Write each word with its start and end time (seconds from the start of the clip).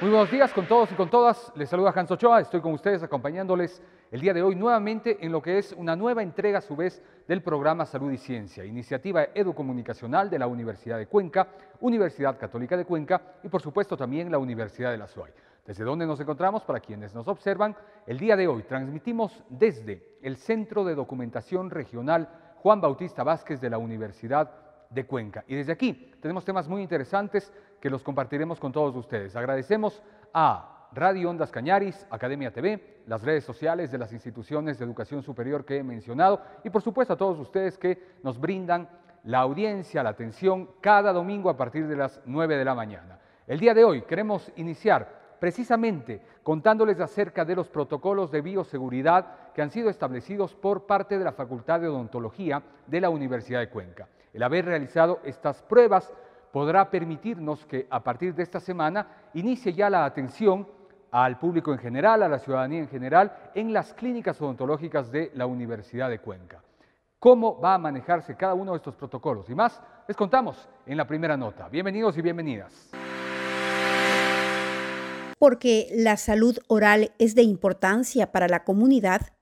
Muy 0.00 0.10
buenos 0.10 0.30
días 0.30 0.52
con 0.52 0.66
todos 0.66 0.90
y 0.90 0.96
con 0.96 1.08
todas. 1.08 1.52
Les 1.54 1.68
saluda 1.68 1.92
Hans 1.94 2.10
Ochoa. 2.10 2.40
Estoy 2.40 2.60
con 2.60 2.72
ustedes 2.72 3.04
acompañándoles 3.04 3.80
el 4.10 4.20
día 4.20 4.34
de 4.34 4.42
hoy 4.42 4.56
nuevamente 4.56 5.24
en 5.24 5.30
lo 5.30 5.40
que 5.40 5.56
es 5.56 5.72
una 5.72 5.94
nueva 5.94 6.20
entrega 6.20 6.58
a 6.58 6.62
su 6.62 6.74
vez 6.74 7.00
del 7.28 7.42
programa 7.42 7.86
Salud 7.86 8.10
y 8.10 8.18
Ciencia, 8.18 8.64
iniciativa 8.64 9.28
educomunicacional 9.32 10.28
de 10.28 10.40
la 10.40 10.48
Universidad 10.48 10.98
de 10.98 11.06
Cuenca, 11.06 11.46
Universidad 11.80 12.36
Católica 12.36 12.76
de 12.76 12.84
Cuenca 12.84 13.22
y 13.44 13.48
por 13.48 13.62
supuesto 13.62 13.96
también 13.96 14.32
la 14.32 14.38
Universidad 14.38 14.90
de 14.90 14.98
la 14.98 15.06
SUAY. 15.06 15.30
Desde 15.64 15.84
donde 15.84 16.06
nos 16.06 16.18
encontramos, 16.18 16.64
para 16.64 16.80
quienes 16.80 17.14
nos 17.14 17.28
observan, 17.28 17.76
el 18.04 18.18
día 18.18 18.36
de 18.36 18.48
hoy 18.48 18.64
transmitimos 18.64 19.44
desde 19.48 20.18
el 20.22 20.36
Centro 20.36 20.84
de 20.84 20.96
Documentación 20.96 21.70
Regional 21.70 22.28
Juan 22.56 22.80
Bautista 22.80 23.22
Vázquez 23.22 23.60
de 23.60 23.70
la 23.70 23.78
Universidad 23.78 24.63
de 24.90 25.06
Cuenca. 25.06 25.44
Y 25.46 25.56
desde 25.56 25.72
aquí 25.72 26.12
tenemos 26.20 26.44
temas 26.44 26.68
muy 26.68 26.82
interesantes 26.82 27.52
que 27.80 27.90
los 27.90 28.02
compartiremos 28.02 28.58
con 28.60 28.72
todos 28.72 28.94
ustedes. 28.96 29.36
Agradecemos 29.36 30.02
a 30.32 30.88
Radio 30.92 31.28
Ondas 31.28 31.50
Cañaris, 31.50 32.06
Academia 32.10 32.52
TV, 32.52 33.02
las 33.06 33.22
redes 33.22 33.44
sociales 33.44 33.90
de 33.90 33.98
las 33.98 34.12
instituciones 34.12 34.78
de 34.78 34.84
educación 34.84 35.22
superior 35.22 35.64
que 35.64 35.78
he 35.78 35.82
mencionado 35.82 36.40
y 36.62 36.70
por 36.70 36.82
supuesto 36.82 37.14
a 37.14 37.16
todos 37.16 37.38
ustedes 37.38 37.76
que 37.76 38.00
nos 38.22 38.38
brindan 38.38 38.88
la 39.24 39.40
audiencia, 39.40 40.02
la 40.02 40.10
atención 40.10 40.70
cada 40.80 41.12
domingo 41.12 41.50
a 41.50 41.56
partir 41.56 41.88
de 41.88 41.96
las 41.96 42.20
9 42.26 42.56
de 42.56 42.64
la 42.64 42.74
mañana. 42.74 43.18
El 43.46 43.58
día 43.58 43.74
de 43.74 43.84
hoy 43.84 44.02
queremos 44.02 44.52
iniciar 44.56 45.24
precisamente 45.38 46.22
contándoles 46.42 47.00
acerca 47.00 47.44
de 47.44 47.56
los 47.56 47.68
protocolos 47.68 48.30
de 48.30 48.40
bioseguridad 48.40 49.52
que 49.52 49.62
han 49.62 49.70
sido 49.70 49.90
establecidos 49.90 50.54
por 50.54 50.86
parte 50.86 51.18
de 51.18 51.24
la 51.24 51.32
Facultad 51.32 51.80
de 51.80 51.88
Odontología 51.88 52.62
de 52.86 53.00
la 53.00 53.10
Universidad 53.10 53.60
de 53.60 53.68
Cuenca. 53.68 54.08
El 54.34 54.42
haber 54.42 54.64
realizado 54.64 55.20
estas 55.24 55.62
pruebas 55.62 56.12
podrá 56.52 56.90
permitirnos 56.90 57.64
que 57.66 57.86
a 57.88 58.02
partir 58.02 58.34
de 58.34 58.42
esta 58.42 58.58
semana 58.58 59.06
inicie 59.32 59.72
ya 59.72 59.88
la 59.88 60.04
atención 60.04 60.66
al 61.12 61.38
público 61.38 61.72
en 61.72 61.78
general, 61.78 62.20
a 62.24 62.28
la 62.28 62.40
ciudadanía 62.40 62.80
en 62.80 62.88
general, 62.88 63.32
en 63.54 63.72
las 63.72 63.94
clínicas 63.94 64.40
odontológicas 64.42 65.12
de 65.12 65.30
la 65.34 65.46
Universidad 65.46 66.10
de 66.10 66.18
Cuenca. 66.18 66.60
¿Cómo 67.20 67.60
va 67.60 67.74
a 67.74 67.78
manejarse 67.78 68.36
cada 68.36 68.54
uno 68.54 68.72
de 68.72 68.78
estos 68.78 68.96
protocolos? 68.96 69.48
Y 69.48 69.54
más, 69.54 69.80
les 70.08 70.16
contamos 70.16 70.68
en 70.84 70.96
la 70.96 71.06
primera 71.06 71.36
nota. 71.36 71.68
Bienvenidos 71.68 72.18
y 72.18 72.20
bienvenidas. 72.20 72.90
Porque 75.38 75.88
la 75.94 76.16
salud 76.16 76.58
oral 76.66 77.12
es 77.18 77.36
de 77.36 77.42
importancia 77.42 78.32
para 78.32 78.48
la 78.48 78.64
comunidad, 78.64 79.33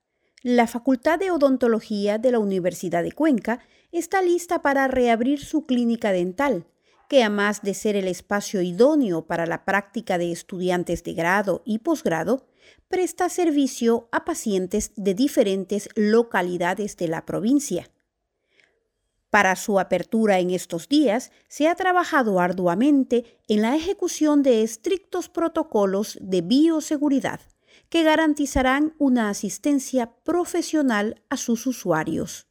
la 0.42 0.66
Facultad 0.66 1.18
de 1.18 1.30
Odontología 1.30 2.18
de 2.18 2.32
la 2.32 2.40
Universidad 2.40 3.02
de 3.02 3.12
Cuenca 3.12 3.60
está 3.92 4.22
lista 4.22 4.60
para 4.62 4.88
reabrir 4.88 5.44
su 5.44 5.66
clínica 5.66 6.12
dental 6.12 6.66
que 7.12 7.20
además 7.20 7.60
de 7.60 7.74
ser 7.74 7.94
el 7.94 8.08
espacio 8.08 8.62
idóneo 8.62 9.26
para 9.26 9.44
la 9.44 9.66
práctica 9.66 10.16
de 10.16 10.32
estudiantes 10.32 11.04
de 11.04 11.12
grado 11.12 11.60
y 11.66 11.80
posgrado, 11.80 12.46
presta 12.88 13.28
servicio 13.28 14.08
a 14.12 14.24
pacientes 14.24 14.92
de 14.96 15.12
diferentes 15.12 15.90
localidades 15.94 16.96
de 16.96 17.08
la 17.08 17.26
provincia. 17.26 17.90
Para 19.28 19.56
su 19.56 19.78
apertura 19.78 20.38
en 20.38 20.52
estos 20.52 20.88
días, 20.88 21.32
se 21.48 21.68
ha 21.68 21.74
trabajado 21.74 22.40
arduamente 22.40 23.38
en 23.46 23.60
la 23.60 23.76
ejecución 23.76 24.42
de 24.42 24.62
estrictos 24.62 25.28
protocolos 25.28 26.16
de 26.22 26.40
bioseguridad 26.40 27.40
que 27.92 28.04
garantizarán 28.04 28.94
una 28.96 29.28
asistencia 29.28 30.14
profesional 30.24 31.20
a 31.28 31.36
sus 31.36 31.66
usuarios 31.66 32.46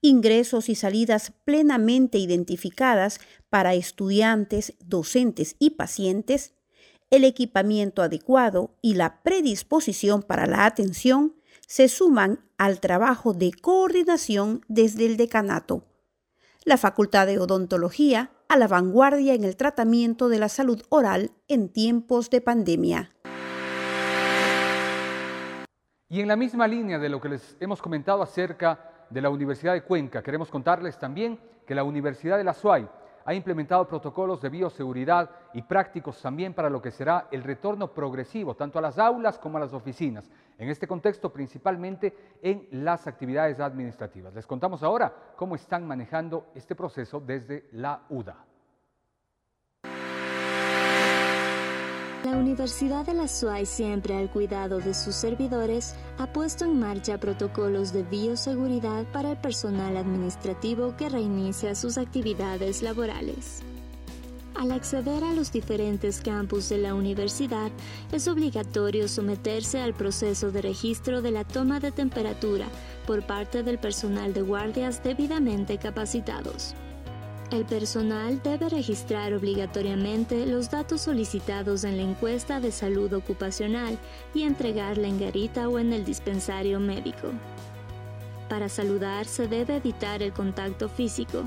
ingresos 0.00 0.70
y 0.70 0.74
salidas 0.74 1.32
plenamente 1.44 2.16
identificadas 2.16 3.20
para 3.50 3.74
estudiantes, 3.74 4.74
docentes 4.80 5.56
y 5.58 5.70
pacientes, 5.70 6.54
el 7.10 7.24
equipamiento 7.24 8.00
adecuado 8.00 8.74
y 8.80 8.94
la 8.94 9.22
predisposición 9.22 10.22
para 10.22 10.46
la 10.46 10.64
atención 10.64 11.34
se 11.66 11.88
suman 11.88 12.40
al 12.56 12.80
trabajo 12.80 13.34
de 13.34 13.52
coordinación 13.52 14.62
desde 14.68 15.04
el 15.04 15.18
decanato. 15.18 15.84
La 16.64 16.78
Facultad 16.78 17.26
de 17.26 17.38
Odontología 17.38 18.32
a 18.48 18.56
la 18.56 18.68
vanguardia 18.68 19.34
en 19.34 19.44
el 19.44 19.56
tratamiento 19.56 20.28
de 20.30 20.38
la 20.38 20.48
salud 20.48 20.82
oral 20.88 21.32
en 21.48 21.68
tiempos 21.68 22.30
de 22.30 22.40
pandemia. 22.40 23.10
Y 26.08 26.20
en 26.20 26.28
la 26.28 26.36
misma 26.36 26.68
línea 26.68 27.00
de 27.00 27.08
lo 27.08 27.20
que 27.20 27.30
les 27.30 27.56
hemos 27.58 27.82
comentado 27.82 28.22
acerca 28.22 28.78
de 29.10 29.20
la 29.20 29.28
Universidad 29.28 29.72
de 29.72 29.82
Cuenca. 29.82 30.22
Queremos 30.22 30.48
contarles 30.50 30.96
también 30.98 31.36
que 31.66 31.74
la 31.74 31.82
Universidad 31.82 32.38
de 32.38 32.44
la 32.44 32.54
SUAY 32.54 32.88
ha 33.24 33.34
implementado 33.34 33.88
protocolos 33.88 34.40
de 34.40 34.48
bioseguridad 34.48 35.28
y 35.52 35.62
prácticos 35.62 36.22
también 36.22 36.54
para 36.54 36.70
lo 36.70 36.80
que 36.80 36.92
será 36.92 37.26
el 37.32 37.42
retorno 37.42 37.92
progresivo, 37.92 38.54
tanto 38.54 38.78
a 38.78 38.82
las 38.82 39.00
aulas 39.00 39.36
como 39.36 39.56
a 39.56 39.60
las 39.60 39.72
oficinas. 39.72 40.30
En 40.58 40.68
este 40.68 40.86
contexto, 40.86 41.32
principalmente 41.32 42.16
en 42.40 42.68
las 42.70 43.08
actividades 43.08 43.58
administrativas. 43.58 44.32
Les 44.32 44.46
contamos 44.46 44.84
ahora 44.84 45.12
cómo 45.34 45.56
están 45.56 45.84
manejando 45.88 46.46
este 46.54 46.76
proceso 46.76 47.18
desde 47.18 47.66
la 47.72 48.02
UDA. 48.10 48.44
La 52.26 52.36
Universidad 52.36 53.06
de 53.06 53.14
la 53.14 53.28
SUAY, 53.28 53.64
siempre 53.66 54.16
al 54.16 54.28
cuidado 54.28 54.80
de 54.80 54.94
sus 54.94 55.14
servidores, 55.14 55.94
ha 56.18 56.26
puesto 56.32 56.64
en 56.64 56.76
marcha 56.76 57.18
protocolos 57.18 57.92
de 57.92 58.02
bioseguridad 58.02 59.04
para 59.12 59.30
el 59.30 59.36
personal 59.36 59.96
administrativo 59.96 60.96
que 60.96 61.08
reinicia 61.08 61.76
sus 61.76 61.98
actividades 61.98 62.82
laborales. 62.82 63.62
Al 64.56 64.72
acceder 64.72 65.22
a 65.22 65.34
los 65.34 65.52
diferentes 65.52 66.20
campus 66.20 66.68
de 66.68 66.78
la 66.78 66.94
universidad, 66.94 67.70
es 68.10 68.26
obligatorio 68.26 69.06
someterse 69.06 69.80
al 69.80 69.94
proceso 69.94 70.50
de 70.50 70.62
registro 70.62 71.22
de 71.22 71.30
la 71.30 71.44
toma 71.44 71.78
de 71.78 71.92
temperatura 71.92 72.66
por 73.06 73.24
parte 73.24 73.62
del 73.62 73.78
personal 73.78 74.34
de 74.34 74.42
guardias 74.42 75.00
debidamente 75.00 75.78
capacitados. 75.78 76.74
El 77.52 77.64
personal 77.64 78.42
debe 78.42 78.68
registrar 78.68 79.32
obligatoriamente 79.32 80.46
los 80.46 80.68
datos 80.68 81.02
solicitados 81.02 81.84
en 81.84 81.96
la 81.96 82.02
encuesta 82.02 82.58
de 82.58 82.72
salud 82.72 83.12
ocupacional 83.12 83.98
y 84.34 84.42
entregarla 84.42 85.06
en 85.06 85.20
garita 85.20 85.68
o 85.68 85.78
en 85.78 85.92
el 85.92 86.04
dispensario 86.04 86.80
médico. 86.80 87.28
Para 88.48 88.68
saludar 88.68 89.26
se 89.26 89.46
debe 89.46 89.76
evitar 89.76 90.24
el 90.24 90.32
contacto 90.32 90.88
físico. 90.88 91.44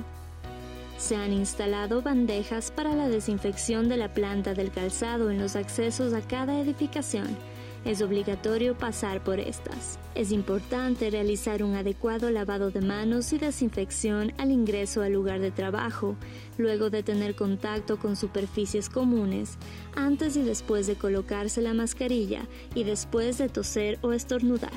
Se 0.98 1.18
han 1.18 1.34
instalado 1.34 2.02
bandejas 2.02 2.72
para 2.72 2.96
la 2.96 3.10
desinfección 3.10 3.90
de 3.90 3.98
la 3.98 4.14
planta 4.14 4.54
del 4.54 4.72
calzado 4.72 5.30
en 5.30 5.38
los 5.38 5.58
accesos 5.58 6.14
a 6.14 6.22
cada 6.22 6.60
edificación 6.62 7.38
es 7.86 8.02
obligatorio 8.02 8.78
pasar 8.78 9.24
por 9.24 9.40
estas. 9.40 10.00
Es 10.16 10.32
importante 10.32 11.10
realizar 11.10 11.64
un 11.64 11.76
adecuado 11.76 12.30
lavado 12.30 12.72
de 12.72 12.82
manos 12.82 13.32
y 13.34 13.38
desinfección 13.38 14.34
al 14.38 14.52
ingreso 14.52 15.02
al 15.02 15.14
lugar 15.14 15.40
de 15.40 15.52
trabajo, 15.52 16.16
luego 16.58 16.90
de 16.90 17.04
tener 17.04 17.36
contacto 17.36 17.98
con 17.98 18.16
superficies 18.16 18.90
comunes, 18.90 19.58
antes 19.96 20.36
y 20.36 20.42
después 20.42 20.88
de 20.88 20.96
colocarse 20.96 21.62
la 21.62 21.74
mascarilla 21.74 22.48
y 22.76 22.84
después 22.84 23.38
de 23.38 23.50
toser 23.50 23.98
o 24.02 24.12
estornudar. 24.12 24.72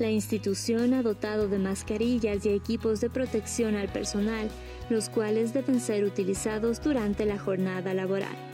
La 0.00 0.10
institución 0.10 0.92
ha 0.92 1.02
dotado 1.02 1.46
de 1.46 1.60
mascarillas 1.60 2.44
y 2.44 2.48
equipos 2.48 3.00
de 3.00 3.10
protección 3.10 3.76
al 3.76 3.88
personal, 3.88 4.50
los 4.90 5.08
cuales 5.08 5.54
deben 5.54 5.78
ser 5.78 6.02
utilizados 6.02 6.82
durante 6.82 7.24
la 7.24 7.38
jornada 7.38 7.94
laboral 7.94 8.53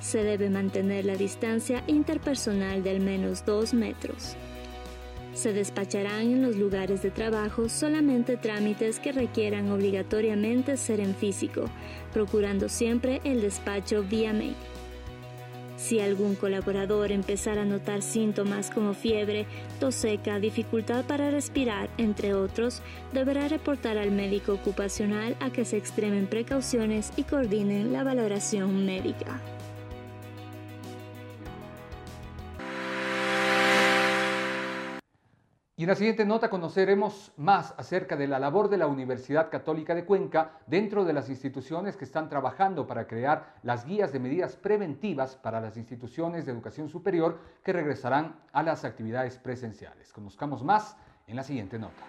se 0.00 0.24
debe 0.24 0.50
mantener 0.50 1.04
la 1.04 1.16
distancia 1.16 1.84
interpersonal 1.86 2.82
de 2.82 2.90
al 2.90 3.00
menos 3.00 3.44
2 3.44 3.74
metros. 3.74 4.36
Se 5.32 5.52
despacharán 5.52 6.22
en 6.22 6.42
los 6.42 6.56
lugares 6.56 7.02
de 7.02 7.10
trabajo 7.10 7.68
solamente 7.68 8.36
trámites 8.36 8.98
que 8.98 9.12
requieran 9.12 9.70
obligatoriamente 9.70 10.76
ser 10.76 11.00
en 11.00 11.14
físico, 11.14 11.66
procurando 12.12 12.68
siempre 12.68 13.20
el 13.24 13.40
despacho 13.40 14.02
vía 14.02 14.32
mail. 14.32 14.56
Si 15.76 15.98
algún 15.98 16.34
colaborador 16.34 17.10
empezara 17.10 17.62
a 17.62 17.64
notar 17.64 18.02
síntomas 18.02 18.70
como 18.70 18.92
fiebre, 18.92 19.46
tos 19.78 19.94
seca, 19.94 20.38
dificultad 20.38 21.06
para 21.06 21.30
respirar, 21.30 21.88
entre 21.96 22.34
otros, 22.34 22.82
deberá 23.14 23.48
reportar 23.48 23.96
al 23.96 24.10
médico 24.10 24.52
ocupacional 24.52 25.36
a 25.40 25.50
que 25.50 25.64
se 25.64 25.78
extremen 25.78 26.26
precauciones 26.26 27.12
y 27.16 27.22
coordinen 27.22 27.94
la 27.94 28.04
valoración 28.04 28.84
médica. 28.84 29.40
Y 35.80 35.84
en 35.84 35.88
la 35.88 35.94
siguiente 35.94 36.26
nota 36.26 36.50
conoceremos 36.50 37.32
más 37.38 37.72
acerca 37.78 38.14
de 38.14 38.26
la 38.26 38.38
labor 38.38 38.68
de 38.68 38.76
la 38.76 38.86
Universidad 38.86 39.48
Católica 39.48 39.94
de 39.94 40.04
Cuenca 40.04 40.58
dentro 40.66 41.06
de 41.06 41.14
las 41.14 41.30
instituciones 41.30 41.96
que 41.96 42.04
están 42.04 42.28
trabajando 42.28 42.86
para 42.86 43.06
crear 43.06 43.54
las 43.62 43.86
guías 43.86 44.12
de 44.12 44.18
medidas 44.18 44.56
preventivas 44.56 45.36
para 45.36 45.58
las 45.58 45.78
instituciones 45.78 46.44
de 46.44 46.52
educación 46.52 46.90
superior 46.90 47.38
que 47.64 47.72
regresarán 47.72 48.34
a 48.52 48.62
las 48.62 48.84
actividades 48.84 49.38
presenciales. 49.38 50.12
Conozcamos 50.12 50.62
más 50.62 50.98
en 51.26 51.36
la 51.36 51.44
siguiente 51.44 51.78
nota. 51.78 52.02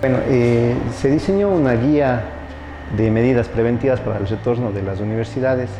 Bueno, 0.00 0.18
eh, 0.26 0.76
se 0.96 1.12
diseñó 1.12 1.48
una 1.48 1.74
guía 1.74 2.24
de 2.96 3.08
medidas 3.12 3.46
preventivas 3.46 4.00
para 4.00 4.18
el 4.18 4.26
retorno 4.26 4.72
de 4.72 4.82
las 4.82 4.98
universidades 4.98 5.70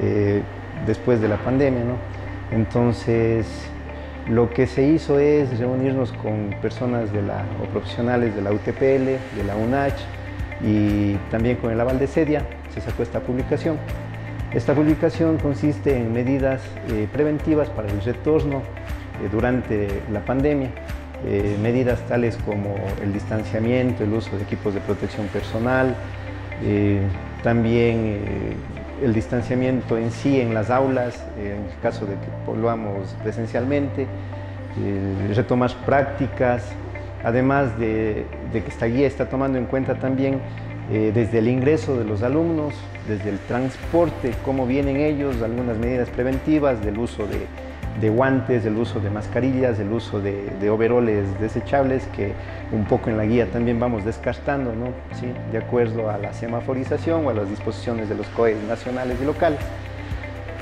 eh, 0.00 0.42
después 0.86 1.20
de 1.20 1.28
la 1.28 1.36
pandemia, 1.36 1.84
¿no? 1.84 1.96
Entonces, 2.50 3.68
lo 4.28 4.50
que 4.50 4.66
se 4.66 4.82
hizo 4.82 5.18
es 5.18 5.58
reunirnos 5.58 6.12
con 6.12 6.54
personas 6.60 7.12
de 7.12 7.22
la, 7.22 7.44
o 7.62 7.66
profesionales 7.66 8.34
de 8.34 8.42
la 8.42 8.52
UTPL, 8.52 9.36
de 9.36 9.44
la 9.46 9.56
UNACH 9.56 9.98
y 10.62 11.14
también 11.30 11.56
con 11.56 11.72
el 11.72 11.80
aval 11.80 11.98
de 11.98 12.06
SEDIA, 12.06 12.42
se 12.74 12.80
sacó 12.80 13.02
esta 13.02 13.20
publicación. 13.20 13.78
Esta 14.52 14.74
publicación 14.74 15.38
consiste 15.38 15.96
en 15.96 16.12
medidas 16.12 16.62
eh, 16.88 17.06
preventivas 17.12 17.68
para 17.70 17.88
el 17.88 18.00
retorno 18.02 18.58
eh, 18.58 19.28
durante 19.30 19.88
la 20.10 20.24
pandemia, 20.24 20.70
eh, 21.26 21.56
medidas 21.62 22.00
tales 22.06 22.36
como 22.44 22.74
el 23.02 23.12
distanciamiento, 23.12 24.04
el 24.04 24.12
uso 24.12 24.36
de 24.36 24.42
equipos 24.42 24.74
de 24.74 24.80
protección 24.80 25.26
personal, 25.28 25.94
también 27.44 28.56
el 29.02 29.14
distanciamiento 29.14 29.96
en 29.96 30.10
sí 30.10 30.40
en 30.40 30.54
las 30.54 30.70
aulas, 30.70 31.24
en 31.38 31.64
el 31.64 31.80
caso 31.82 32.06
de 32.06 32.14
que 32.14 32.28
volvamos 32.46 33.14
presencialmente, 33.22 34.02
eh, 34.02 35.32
retomar 35.34 35.72
prácticas, 35.84 36.64
además 37.24 37.78
de, 37.78 38.26
que 38.52 38.64
esta 38.66 38.86
guía 38.86 39.06
está 39.06 39.28
tomando 39.28 39.58
en 39.58 39.66
cuenta 39.66 39.94
también 39.96 40.40
eh, 40.90 41.12
desde 41.14 41.38
el 41.38 41.48
ingreso 41.48 41.98
de 41.98 42.04
los 42.04 42.22
alumnos, 42.22 42.74
desde 43.08 43.30
el 43.30 43.38
transporte, 43.40 44.32
cómo 44.44 44.66
vienen 44.66 44.96
ellos, 44.96 45.42
algunas 45.42 45.78
medidas 45.78 46.08
preventivas 46.10 46.84
del 46.84 46.98
uso 46.98 47.26
de, 47.26 47.46
de 48.00 48.10
guantes, 48.10 48.64
del 48.64 48.76
uso 48.76 49.00
de 49.00 49.10
mascarillas, 49.10 49.78
del 49.78 49.92
uso 49.92 50.20
de, 50.20 50.50
de, 50.60 50.70
overoles 50.70 51.26
desechables 51.40 52.06
que 52.14 52.32
un 52.72 52.84
poco 52.84 53.10
en 53.10 53.16
la 53.16 53.24
guía 53.24 53.46
también 53.46 53.80
vamos 53.80 54.04
descartando, 54.04 54.72
¿no? 54.74 54.86
¿Sí? 55.18 55.26
de 55.50 55.58
acuerdo 55.58 56.10
a 56.10 56.18
la 56.18 56.32
semaforización 56.32 57.26
o 57.26 57.30
a 57.30 57.34
las 57.34 57.48
disposiciones 57.48 58.08
de 58.08 58.14
los 58.14 58.26
COEs 58.28 58.62
nacionales 58.64 59.18
y 59.20 59.24
locales. 59.24 59.60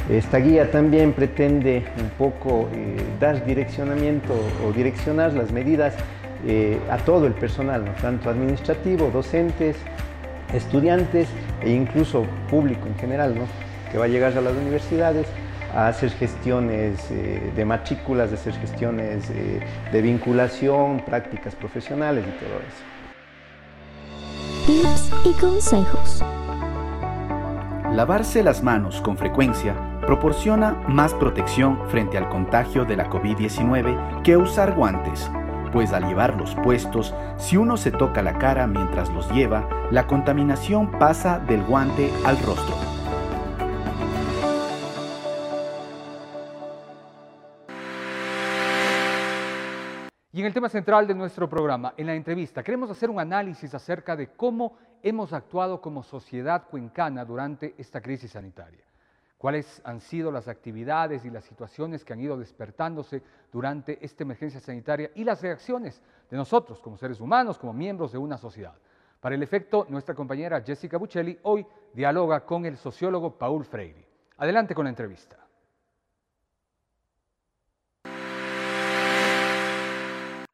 Esta 0.08 0.38
guía 0.38 0.70
también 0.70 1.12
pretende 1.12 1.84
un 1.98 2.10
poco 2.10 2.68
eh, 2.72 2.96
dar 3.18 3.44
direccionamiento 3.44 4.34
o 4.64 4.72
direccionar 4.72 5.32
las 5.32 5.50
medidas 5.50 5.94
eh, 6.46 6.78
a 6.88 6.98
todo 6.98 7.26
el 7.26 7.32
personal, 7.32 7.84
¿no? 7.84 7.90
tanto 8.00 8.30
administrativo, 8.30 9.10
docentes, 9.12 9.76
estudiantes 10.54 11.28
e 11.60 11.70
incluso 11.70 12.24
público 12.48 12.86
en 12.86 12.96
general, 12.96 13.34
¿no? 13.34 13.46
que 13.90 13.98
va 13.98 14.04
a 14.04 14.08
llegar 14.08 14.36
a 14.38 14.40
las 14.40 14.52
universidades 14.54 15.26
a 15.74 15.88
hacer 15.88 16.10
gestiones 16.10 17.10
eh, 17.10 17.52
de 17.54 17.64
matrículas, 17.64 18.30
de 18.30 18.36
hacer 18.36 18.54
gestiones 18.54 19.28
eh, 19.30 19.60
de 19.92 20.02
vinculación, 20.02 21.00
prácticas 21.04 21.54
profesionales 21.54 22.24
y 22.26 22.44
todo 22.44 22.58
eso. 22.60 22.96
Tips 24.66 25.10
y 25.24 25.32
consejos. 25.40 26.22
Lavarse 27.92 28.42
las 28.42 28.62
manos 28.62 29.00
con 29.00 29.16
frecuencia 29.16 29.74
proporciona 30.06 30.72
más 30.88 31.14
protección 31.14 31.88
frente 31.88 32.18
al 32.18 32.28
contagio 32.28 32.84
de 32.84 32.96
la 32.96 33.08
COVID-19 33.08 34.22
que 34.22 34.36
usar 34.36 34.74
guantes, 34.74 35.30
pues 35.72 35.92
al 35.92 36.06
llevarlos 36.06 36.54
puestos, 36.56 37.14
si 37.38 37.56
uno 37.56 37.76
se 37.76 37.90
toca 37.90 38.22
la 38.22 38.38
cara 38.38 38.66
mientras 38.66 39.10
los 39.10 39.30
lleva, 39.30 39.68
la 39.90 40.06
contaminación 40.06 40.90
pasa 40.98 41.38
del 41.38 41.62
guante 41.64 42.12
al 42.24 42.38
rostro. 42.38 42.95
En 50.46 50.50
el 50.50 50.54
tema 50.54 50.68
central 50.68 51.08
de 51.08 51.14
nuestro 51.14 51.48
programa, 51.48 51.92
en 51.96 52.06
la 52.06 52.14
entrevista, 52.14 52.62
queremos 52.62 52.88
hacer 52.88 53.10
un 53.10 53.18
análisis 53.18 53.74
acerca 53.74 54.14
de 54.14 54.28
cómo 54.28 54.78
hemos 55.02 55.32
actuado 55.32 55.80
como 55.80 56.04
sociedad 56.04 56.68
cuencana 56.68 57.24
durante 57.24 57.74
esta 57.78 58.00
crisis 58.00 58.30
sanitaria. 58.30 58.84
Cuáles 59.38 59.82
han 59.84 60.00
sido 60.00 60.30
las 60.30 60.46
actividades 60.46 61.24
y 61.24 61.30
las 61.30 61.44
situaciones 61.46 62.04
que 62.04 62.12
han 62.12 62.20
ido 62.20 62.38
despertándose 62.38 63.24
durante 63.50 63.98
esta 64.06 64.22
emergencia 64.22 64.60
sanitaria 64.60 65.10
y 65.16 65.24
las 65.24 65.42
reacciones 65.42 66.00
de 66.30 66.36
nosotros 66.36 66.80
como 66.80 66.96
seres 66.96 67.20
humanos, 67.20 67.58
como 67.58 67.72
miembros 67.72 68.12
de 68.12 68.18
una 68.18 68.38
sociedad. 68.38 68.74
Para 69.20 69.34
el 69.34 69.42
efecto, 69.42 69.84
nuestra 69.88 70.14
compañera 70.14 70.60
Jessica 70.60 70.96
Buccelli 70.96 71.40
hoy 71.42 71.66
dialoga 71.92 72.46
con 72.46 72.64
el 72.66 72.76
sociólogo 72.76 73.36
Paul 73.36 73.64
Freire. 73.64 74.06
Adelante 74.36 74.76
con 74.76 74.84
la 74.84 74.90
entrevista. 74.90 75.45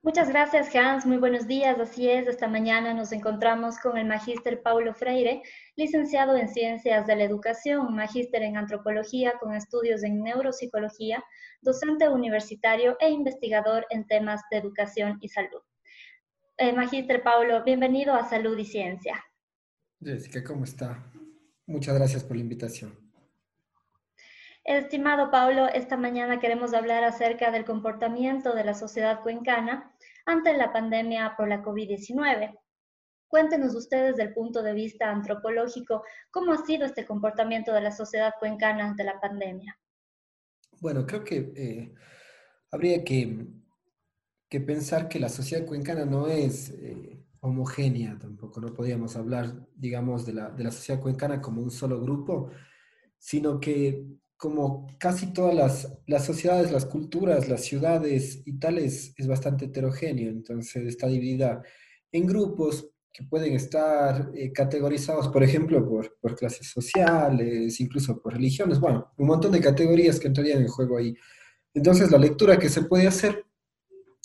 Muchas 0.04 0.28
gracias, 0.30 0.74
Hans. 0.74 1.06
Muy 1.06 1.18
buenos 1.18 1.46
días. 1.46 1.78
Así 1.78 2.08
es, 2.08 2.26
esta 2.26 2.48
mañana 2.48 2.92
nos 2.92 3.12
encontramos 3.12 3.78
con 3.78 3.96
el 3.96 4.04
magíster 4.04 4.60
Paulo 4.60 4.94
Freire, 4.94 5.42
licenciado 5.76 6.36
en 6.36 6.48
Ciencias 6.48 7.06
de 7.06 7.14
la 7.14 7.22
Educación, 7.22 7.94
magíster 7.94 8.42
en 8.42 8.56
Antropología 8.56 9.34
con 9.38 9.54
estudios 9.54 10.02
en 10.02 10.20
Neuropsicología, 10.24 11.22
docente 11.60 12.08
universitario 12.08 12.96
e 12.98 13.10
investigador 13.10 13.86
en 13.90 14.04
temas 14.08 14.40
de 14.50 14.56
educación 14.56 15.18
y 15.20 15.28
salud. 15.28 15.60
Eh, 16.56 16.72
magíster 16.72 17.22
Paulo, 17.22 17.62
bienvenido 17.62 18.12
a 18.12 18.28
Salud 18.28 18.58
y 18.58 18.64
Ciencia. 18.64 19.24
Jessica, 20.00 20.42
¿cómo 20.42 20.64
está? 20.64 21.12
Muchas 21.64 21.94
gracias 21.94 22.24
por 22.24 22.36
la 22.36 22.42
invitación. 22.42 23.01
Estimado 24.64 25.32
Pablo, 25.32 25.66
esta 25.66 25.96
mañana 25.96 26.38
queremos 26.38 26.72
hablar 26.72 27.02
acerca 27.02 27.50
del 27.50 27.64
comportamiento 27.64 28.54
de 28.54 28.62
la 28.62 28.74
sociedad 28.74 29.20
cuencana 29.20 29.92
ante 30.24 30.56
la 30.56 30.72
pandemia 30.72 31.34
por 31.36 31.48
la 31.48 31.64
COVID-19. 31.64 32.56
Cuéntenos 33.26 33.74
ustedes 33.74 34.12
desde 34.16 34.28
el 34.28 34.34
punto 34.34 34.62
de 34.62 34.72
vista 34.72 35.10
antropológico 35.10 36.04
cómo 36.30 36.52
ha 36.52 36.64
sido 36.64 36.84
este 36.84 37.04
comportamiento 37.04 37.72
de 37.72 37.80
la 37.80 37.90
sociedad 37.90 38.34
cuencana 38.38 38.86
ante 38.86 39.02
la 39.02 39.20
pandemia. 39.20 39.76
Bueno, 40.80 41.04
creo 41.06 41.24
que 41.24 41.52
eh, 41.56 41.94
habría 42.70 43.02
que, 43.02 43.48
pensar 44.48 45.08
que 45.08 45.18
la 45.18 45.28
sociedad 45.28 45.66
cuencana 45.66 46.04
no 46.04 46.28
es 46.28 46.70
eh, 46.70 47.20
homogénea 47.40 48.16
tampoco, 48.16 48.60
no 48.60 48.72
podríamos 48.72 49.16
hablar, 49.16 49.66
digamos, 49.74 50.24
de 50.24 50.34
la, 50.34 50.50
de 50.50 50.62
la 50.62 50.70
sociedad 50.70 51.00
cuencana 51.00 51.40
como 51.40 51.62
un 51.62 51.70
solo 51.72 52.00
grupo, 52.00 52.50
sino 53.18 53.58
que 53.58 54.21
como 54.42 54.88
casi 54.98 55.32
todas 55.32 55.54
las, 55.54 55.98
las, 56.08 56.24
sociedades, 56.24 56.72
las 56.72 56.84
culturas, 56.84 57.48
las 57.48 57.60
ciudades 57.60 58.42
y 58.44 58.58
tales, 58.58 59.14
es 59.16 59.28
bastante 59.28 59.66
heterogéneo. 59.66 60.32
Entonces 60.32 60.84
está 60.84 61.06
dividida 61.06 61.62
en 62.10 62.26
grupos 62.26 62.88
que 63.12 63.22
pueden 63.22 63.54
estar 63.54 64.32
eh, 64.34 64.50
categorizados, 64.50 65.28
por 65.28 65.44
ejemplo, 65.44 65.88
por, 65.88 66.18
por, 66.20 66.34
clases 66.34 66.66
sociales, 66.66 67.78
incluso 67.78 68.20
por 68.20 68.32
religiones. 68.32 68.80
Bueno, 68.80 69.12
un 69.16 69.28
montón 69.28 69.52
de 69.52 69.60
categorías 69.60 70.18
que 70.18 70.26
entrarían 70.26 70.62
en 70.62 70.66
juego 70.66 70.98
ahí. 70.98 71.14
Entonces 71.72 72.10
la 72.10 72.18
lectura 72.18 72.58
que 72.58 72.68
se 72.68 72.82
puede 72.82 73.06
hacer, 73.06 73.46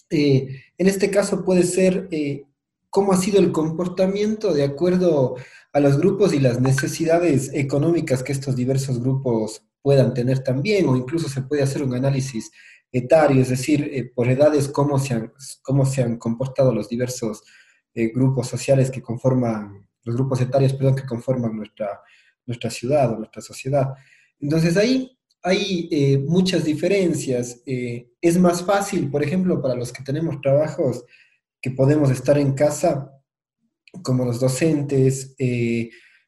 eh, 0.09 0.47
en 0.79 0.87
este 0.87 1.11
caso 1.11 1.45
puede 1.45 1.61
ser 1.61 2.07
eh, 2.09 2.43
cómo 2.89 3.13
ha 3.13 3.17
sido 3.17 3.39
el 3.39 3.51
comportamiento 3.51 4.51
de 4.51 4.63
acuerdo 4.63 5.35
a 5.73 5.79
los 5.79 5.99
grupos 5.99 6.33
y 6.33 6.39
las 6.39 6.59
necesidades 6.59 7.51
económicas 7.53 8.23
que 8.23 8.31
estos 8.31 8.55
diversos 8.55 8.99
grupos 8.99 9.66
puedan 9.81 10.13
tener 10.13 10.39
también, 10.39 10.87
o 10.87 10.95
incluso 10.95 11.29
se 11.29 11.41
puede 11.41 11.63
hacer 11.63 11.83
un 11.83 11.93
análisis 11.93 12.51
etario, 12.91 13.41
es 13.41 13.49
decir, 13.49 13.89
eh, 13.93 14.11
por 14.13 14.29
edades, 14.29 14.67
cómo 14.69 14.99
se, 14.99 15.13
han, 15.13 15.33
cómo 15.61 15.85
se 15.85 16.03
han 16.03 16.17
comportado 16.17 16.73
los 16.73 16.89
diversos 16.89 17.43
eh, 17.93 18.11
grupos 18.13 18.47
sociales 18.47 18.91
que 18.91 19.01
conforman, 19.01 19.87
los 20.03 20.15
grupos 20.15 20.41
etarios, 20.41 20.73
perdón, 20.73 20.95
que 20.95 21.05
conforman 21.05 21.55
nuestra, 21.55 22.01
nuestra 22.45 22.69
ciudad 22.69 23.11
o 23.11 23.17
nuestra 23.17 23.41
sociedad. 23.41 23.93
Entonces 24.39 24.77
ahí 24.77 25.17
hay 25.43 25.87
eh, 25.91 26.17
muchas 26.17 26.63
diferencias. 26.65 27.61
es 27.65 28.37
más 28.37 28.63
fácil, 28.63 29.09
por 29.09 29.23
ejemplo, 29.23 29.61
para 29.61 29.75
los 29.75 29.91
que 29.91 30.03
tenemos 30.03 30.41
trabajos 30.41 31.05
que 31.61 31.71
podemos 31.71 32.11
estar 32.11 32.37
en 32.37 32.53
casa, 32.53 33.11
como 34.03 34.25
los 34.25 34.39
docentes, 34.39 35.35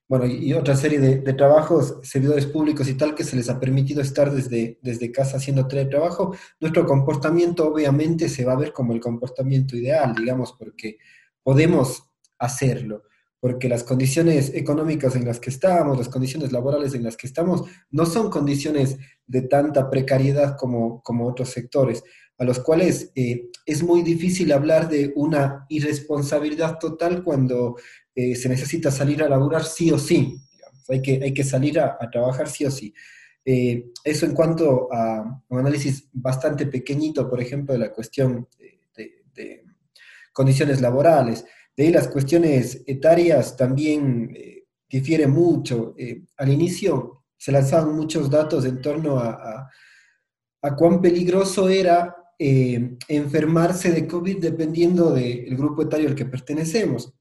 bueno, 0.10 0.26
y 0.26 0.54
otra 0.54 0.76
serie 0.76 1.00
de, 1.00 1.34
trabajos, 1.34 2.00
servidores 2.02 2.48
públicos 2.48 2.90
y 2.90 2.96
tal, 2.96 3.14
que 3.14 3.24
se 3.24 3.36
les 3.36 3.48
ha 3.48 3.60
permitido 3.60 4.02
estar 4.02 4.32
desde, 4.32 4.80
desde 4.82 5.12
casa 5.12 5.38
haciendo 5.38 5.68
teletrabajo, 5.68 6.36
nuestro 6.60 6.84
comportamiento 6.88 7.72
obviamente 7.72 8.28
se 8.28 8.44
va 8.44 8.54
a 8.54 8.58
ver 8.58 8.74
como 8.74 8.94
el 8.94 9.00
comportamiento 9.00 9.78
ideal, 9.78 10.16
digamos, 10.16 10.54
porque 10.54 10.98
podemos 11.44 12.10
hacerlo, 12.40 13.04
porque 13.40 13.70
las 13.70 13.84
condiciones 13.84 14.52
económicas 14.56 15.16
en 15.16 15.26
las 15.26 15.40
que 15.40 15.52
estamos, 15.52 15.96
las 15.96 16.10
condiciones 16.10 16.52
laborales 16.52 16.96
en 16.96 17.04
las 17.04 17.16
que 17.16 17.28
estamos, 17.28 17.70
no 17.92 18.08
son 18.08 18.32
condiciones 18.32 18.98
de 19.28 19.44
tanta 19.44 19.92
precariedad 19.92 20.58
como, 20.58 21.04
como 21.04 21.28
otros 21.28 21.50
sectores, 21.50 22.04
a 22.40 22.46
los 22.46 22.60
cuales 22.60 23.12
eh, 23.16 23.50
es 23.64 23.84
muy 23.84 24.02
difícil 24.02 24.52
hablar 24.54 24.90
de 24.90 25.14
una 25.16 25.66
irresponsabilidad 25.70 26.80
total 26.80 27.22
cuando 27.24 27.76
eh, 28.22 28.36
se 28.36 28.50
necesita 28.50 28.92
salir 28.92 29.24
a 29.24 29.30
laburar 29.30 29.64
sí 29.64 29.92
o 29.92 29.98
sí. 29.98 30.38
Hay, 30.90 31.02
que, 31.02 31.22
hay 31.24 31.34
que 31.34 31.46
salir 31.46 31.80
a, 31.80 31.98
trabajar 32.12 32.50
sí 32.50 32.66
o 32.66 32.72
sí. 32.72 32.94
Eh, 33.46 33.92
eso 34.04 34.26
en 34.26 34.34
cuanto 34.34 34.92
a 34.92 35.42
un 35.48 35.60
análisis 35.60 36.10
bastante 36.12 36.66
pequeñito, 36.66 37.30
por 37.30 37.40
ejemplo, 37.40 37.72
de 37.72 37.80
la 37.80 37.94
cuestión 37.94 38.50
de, 38.94 39.64
condiciones 40.34 40.82
laborales. 40.82 41.46
De 41.78 41.86
ahí 41.86 41.92
las 41.92 42.10
cuestiones 42.10 42.84
etarias 42.86 43.56
también 43.56 44.36
eh, 44.36 44.66
difieren 44.90 45.32
mucho. 45.32 45.96
al 46.36 46.50
inicio 46.50 47.24
se 47.38 47.54
lanzaban 47.54 47.96
muchos 47.96 48.30
datos 48.30 48.66
en 48.66 48.82
torno 48.82 49.18
a, 49.18 49.70
a 50.62 50.76
cuán 50.76 51.02
peligroso 51.02 51.70
era 51.70 52.18
enfermarse 52.38 53.92
de 53.92 54.06
COVID 54.06 54.40
dependiendo 54.40 55.12
del 55.12 55.56
grupo 55.56 55.84
etario 55.84 56.10
al 56.10 56.16
que 56.16 56.26
pertenecemos. 56.26 57.14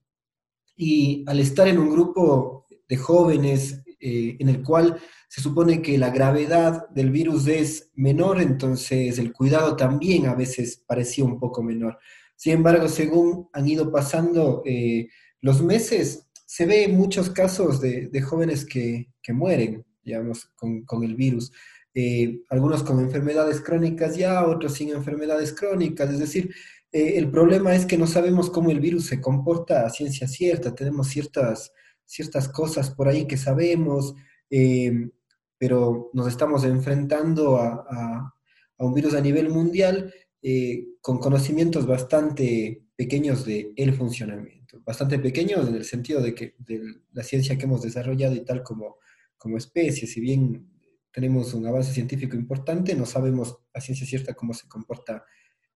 Y 0.79 1.25
al 1.27 1.41
estar 1.41 1.69
en 1.69 1.79
un 1.79 1.91
grupo 1.91 2.67
de 2.89 2.97
jóvenes 2.97 3.83
eh, 4.01 4.37
en 4.39 4.49
el 4.49 4.63
cual 4.63 4.99
se 5.29 5.43
supone 5.43 5.83
que 5.83 5.99
la 5.99 6.11
gravedad 6.11 6.89
del 6.91 7.11
virus 7.11 7.49
es 7.49 7.91
menor, 7.97 8.41
entonces 8.41 9.19
el 9.19 9.33
cuidado 9.33 9.77
también 9.77 10.27
a 10.27 10.35
veces 10.35 10.83
parecía 10.87 11.25
un 11.25 11.39
poco 11.39 11.63
menor. 11.63 11.99
Sin 12.37 12.53
embargo, 12.53 12.89
según 12.89 13.49
han 13.53 13.69
ido 13.69 13.91
pasando 13.91 14.63
eh, 14.65 15.09
los 15.41 15.61
meses, 15.61 16.29
se 16.47 16.65
ve 16.65 16.89
muchos 16.89 17.29
casos 17.29 17.81
de, 17.81 18.23
jóvenes 18.23 18.65
que, 18.65 19.09
mueren, 19.31 19.85
digamos, 20.03 20.51
con, 20.57 21.05
el 21.05 21.15
virus. 21.17 21.53
Eh, 21.93 22.41
algunos 22.49 22.85
con 22.85 23.01
enfermedades 23.01 23.61
crónicas 23.61 24.17
ya, 24.17 24.47
otros 24.47 24.75
sin 24.75 24.91
enfermedades 24.91 25.53
crónicas, 25.53 26.11
es 26.11 26.21
decir, 26.21 26.55
eh, 26.93 27.19
el 27.19 27.31
problema 27.31 27.75
es 27.75 27.85
que 27.85 27.99
no 27.99 28.07
sabemos 28.07 28.51
cómo 28.51 28.71
el 28.71 28.81
virus 28.81 29.07
se 29.07 29.21
comporta 29.21 29.85
a 29.85 29.91
ciencia 29.91 30.27
cierta, 30.27 30.75
tenemos 30.75 31.09
ciertas, 31.09 31.73
ciertas 32.05 32.49
cosas 32.49 32.91
por 32.91 33.09
ahí 33.09 33.27
que 33.27 33.37
sabemos, 33.37 34.15
eh, 34.51 35.11
pero 35.59 36.11
nos 36.15 36.29
estamos 36.29 36.65
enfrentando 36.65 37.57
a, 37.57 38.35
un 38.79 38.95
virus 38.95 39.15
a 39.15 39.21
nivel 39.21 39.51
mundial 39.51 40.15
eh, 40.41 40.87
con 41.01 41.19
conocimientos 41.19 41.85
bastante 41.85 42.85
pequeños 42.95 43.45
de 43.45 43.73
el 43.77 43.93
funcionamiento, 43.93 44.81
bastante 44.85 45.19
pequeños 45.19 45.69
en 45.69 45.75
el 45.75 45.85
sentido 45.85 46.23
de 46.23 46.35
que 46.35 46.55
de 46.59 46.81
la 47.13 47.25
ciencia 47.25 47.59
que 47.59 47.65
hemos 47.65 47.83
desarrollado 47.83 48.37
y 48.37 48.45
tal 48.45 48.63
como, 48.63 48.99
como 49.37 49.59
especie, 49.59 50.07
si 50.07 50.21
bien 50.21 50.71
tenemos 51.13 51.53
un 51.55 51.67
avance 51.67 51.93
científico 51.93 52.37
importante, 52.37 52.95
no 52.95 53.05
sabemos 53.05 53.59
a 53.75 53.81
ciencia 53.81 54.07
cierta 54.07 54.35
cómo 54.35 54.55
se 54.55 54.69
comporta 54.69 55.25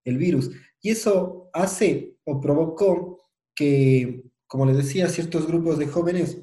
el 0.04 0.18
virus. 0.18 0.50
Y 0.80 0.90
eso 0.90 1.50
hace 1.52 2.16
o 2.24 2.40
provocó 2.40 3.18
que, 3.54 4.24
como 4.46 4.66
les 4.66 4.76
decía, 4.76 5.08
ciertos 5.08 5.46
grupos 5.46 5.78
de 5.78 5.86
jóvenes 5.86 6.38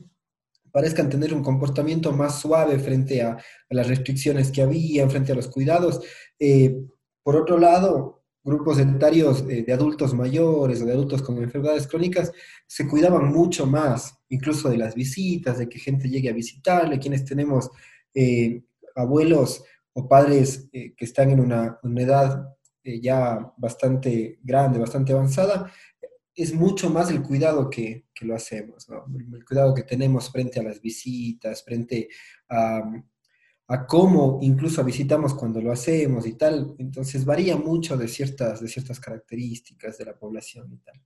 parezcan 0.72 1.10
tener 1.10 1.34
un 1.34 1.44
comportamiento 1.44 2.12
más 2.12 2.40
suave 2.40 2.80
frente 2.80 3.22
a, 3.22 3.38
las 3.70 3.88
restricciones 3.88 4.52
que 4.52 4.62
había, 4.62 5.10
frente 5.10 5.32
a 5.32 5.36
los 5.36 5.48
cuidados. 5.48 6.02
Eh, 6.40 6.76
por 7.24 7.36
otro 7.36 7.58
lado, 7.58 8.24
grupos 8.44 8.80
etarios 8.80 9.44
eh, 9.50 9.64
de 9.64 9.74
adultos 9.74 10.14
mayores 10.14 10.82
o 10.82 10.86
de 10.86 10.94
adultos 10.94 11.22
con 11.22 11.38
enfermedades 11.42 11.88
crónicas 11.88 12.32
se 12.68 12.88
cuidaban 12.88 13.32
mucho 13.32 13.66
más, 13.66 14.18
incluso 14.30 14.70
de 14.70 14.78
las 14.78 14.96
visitas, 14.96 15.58
de 15.58 15.68
que 15.68 15.80
gente 15.80 16.10
llegue 16.10 16.30
a 16.30 16.34
visitarle, 16.34 17.00
quienes 17.00 17.26
tenemos 17.26 17.70
eh, 18.14 18.64
abuelos 18.96 19.64
o 19.94 20.08
padres 20.08 20.70
que 20.72 20.94
están 21.00 21.32
en 21.32 21.40
una, 21.40 21.80
una 21.84 22.02
edad 22.02 22.56
eh, 22.84 23.00
ya 23.02 23.54
bastante 23.58 24.40
grande, 24.44 24.80
bastante 24.80 25.14
avanzada, 25.14 25.72
es 26.36 26.54
mucho 26.54 26.90
más 26.90 27.12
el 27.12 27.22
cuidado 27.22 27.70
que, 27.70 28.06
que 28.14 28.26
lo 28.26 28.36
hacemos, 28.36 28.88
el 28.90 29.44
cuidado 29.44 29.74
que 29.74 29.84
tenemos 29.84 30.32
frente 30.32 30.60
a 30.60 30.64
las 30.64 30.80
visitas, 30.82 31.64
frente 31.64 32.08
a, 32.48 32.82
a, 33.68 33.86
cómo 33.86 34.40
incluso 34.42 34.84
visitamos 34.84 35.34
cuando 35.34 35.62
lo 35.62 35.72
hacemos 35.72 36.26
y 36.26 36.34
tal. 36.34 36.76
Entonces 36.80 37.26
varía 37.26 37.58
mucho 37.58 37.98
de 37.98 38.08
ciertas, 38.08 38.62
de 38.62 38.70
ciertas 38.70 39.00
características 39.00 39.98
de 39.98 40.06
la 40.06 40.18
población 40.18 40.72
y 40.72 40.78
tal. 40.78 41.02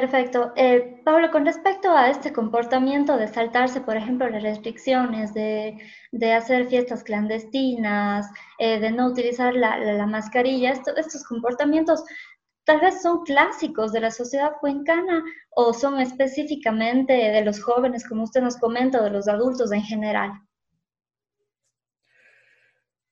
Perfecto. 0.00 0.52
Eh, 0.54 1.00
Pablo, 1.04 1.28
con 1.32 1.44
respecto 1.44 1.90
a 1.90 2.08
este 2.08 2.32
comportamiento 2.32 3.16
de 3.16 3.26
saltarse, 3.26 3.80
por 3.80 3.96
ejemplo, 3.96 4.28
las 4.28 4.44
restricciones, 4.44 5.34
de, 5.34 5.76
hacer 6.32 6.68
fiestas 6.68 7.02
clandestinas, 7.02 8.30
eh, 8.60 8.78
de 8.78 8.92
no 8.92 9.08
utilizar 9.08 9.54
la, 9.54 10.06
mascarilla, 10.06 10.70
estos 10.70 11.24
comportamientos 11.24 12.04
tal 12.62 12.80
vez 12.80 13.02
son 13.02 13.24
clásicos 13.24 13.90
de 13.90 14.02
la 14.02 14.12
sociedad 14.12 14.52
cuencana 14.60 15.24
o 15.50 15.72
son 15.72 15.98
específicamente 15.98 17.14
de 17.14 17.44
los 17.44 17.60
jóvenes, 17.60 18.06
como 18.06 18.22
usted 18.22 18.40
nos 18.40 18.56
comenta, 18.56 19.02
de 19.02 19.10
los 19.10 19.26
adultos 19.26 19.72
en 19.72 19.82
general. 19.82 20.30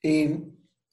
Eh, 0.05 0.40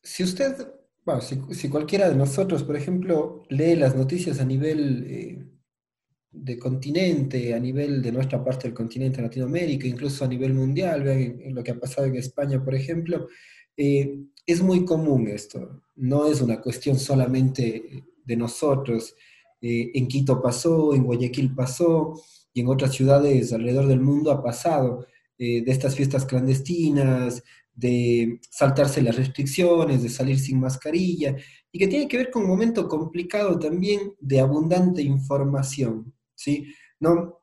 si 0.02 0.24
usted, 0.24 0.74
bueno, 1.06 1.22
si, 1.22 1.70
cualquiera 1.70 2.10
de 2.10 2.16
nosotros, 2.16 2.64
por 2.64 2.78
ejemplo, 2.78 3.44
lee 3.50 3.76
las 3.76 3.96
noticias 3.96 4.40
a 4.40 4.46
nivel 4.46 5.52
de 6.34 6.58
continente, 6.58 7.54
a 7.54 7.60
nivel 7.60 8.02
de 8.02 8.12
nuestra 8.12 8.44
parte 8.44 8.68
del 8.68 8.74
continente 8.74 9.22
Latinoamérica, 9.22 9.88
incluso 9.88 10.25
a 10.25 10.28
nivel 10.28 10.54
mundial, 10.54 11.04
vean 11.04 11.54
lo 11.54 11.63
que 11.63 11.72
ha 11.72 11.80
pasado 11.80 12.08
en 12.08 12.16
España, 12.16 12.63
por 12.63 12.74
ejemplo, 12.74 13.28
eh, 13.78 14.20
es 14.46 14.62
muy 14.62 14.84
común 14.84 15.28
esto, 15.28 15.84
no 15.96 16.25
es 16.28 16.42
una 16.42 16.60
cuestión 16.60 16.98
solamente 17.00 18.04
de 18.25 18.36
nosotros. 18.36 19.16
Eh, 19.62 19.92
en 19.94 20.08
Quito 20.08 20.42
pasó, 20.42 20.94
en 20.94 21.04
Guayaquil 21.04 21.54
pasó, 21.56 22.20
y 22.54 22.62
en 22.62 22.68
otras 22.68 22.94
ciudades 22.94 23.54
alrededor 23.54 23.88
del 23.88 24.02
mundo 24.02 24.32
ha 24.32 24.44
pasado, 24.44 25.06
eh, 25.38 25.63
de 25.63 25.72
estas 25.72 25.96
fiestas 25.96 26.25
clandestinas, 26.25 27.44
de 27.74 28.40
saltarse 28.50 29.02
las 29.02 29.16
restricciones, 29.16 30.04
de 30.04 30.10
salir 30.10 30.40
sin 30.40 30.60
mascarilla, 30.60 31.36
y 31.72 31.80
que 31.80 31.88
tiene 31.88 32.08
que 32.08 32.18
ver 32.18 32.30
con 32.30 32.44
un 32.44 32.50
momento 32.50 32.88
complicado 32.88 33.58
también 33.58 34.13
de 34.20 34.40
abundante 34.40 35.02
información. 35.02 36.12
¿Sí? 36.44 36.74
No, 37.00 37.40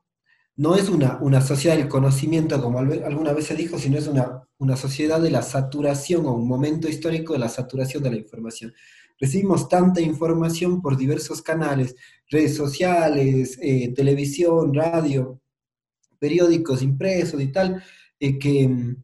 no 0.55 0.75
es 0.75 0.89
una, 0.89 1.17
una 1.21 1.41
sociedad 1.41 1.77
del 1.77 1.87
conocimiento, 1.87 2.61
como 2.61 2.79
alguna 2.79 3.33
vez 3.33 3.45
se 3.45 3.55
dijo, 3.55 3.79
sino 3.79 3.97
es 3.97 4.07
una, 4.07 4.43
una 4.59 4.77
sociedad 4.77 5.19
de 5.19 5.31
la 5.31 5.41
saturación 5.41 6.25
o 6.25 6.33
un 6.33 6.47
momento 6.47 6.87
histórico 6.87 7.33
de 7.33 7.39
la 7.39 7.49
saturación 7.49 8.03
de 8.03 8.11
la 8.11 8.17
información. 8.17 8.73
Recibimos 9.19 9.69
tanta 9.69 10.01
información 10.01 10.81
por 10.81 10.97
diversos 10.97 11.41
canales, 11.41 11.95
redes 12.29 12.55
sociales, 12.55 13.57
eh, 13.61 13.93
televisión, 13.93 14.73
radio, 14.73 15.41
periódicos 16.19 16.81
impresos 16.81 17.41
y 17.41 17.51
tal, 17.51 17.83
eh, 18.19 18.37
que 18.37 18.67
mm, 18.67 19.03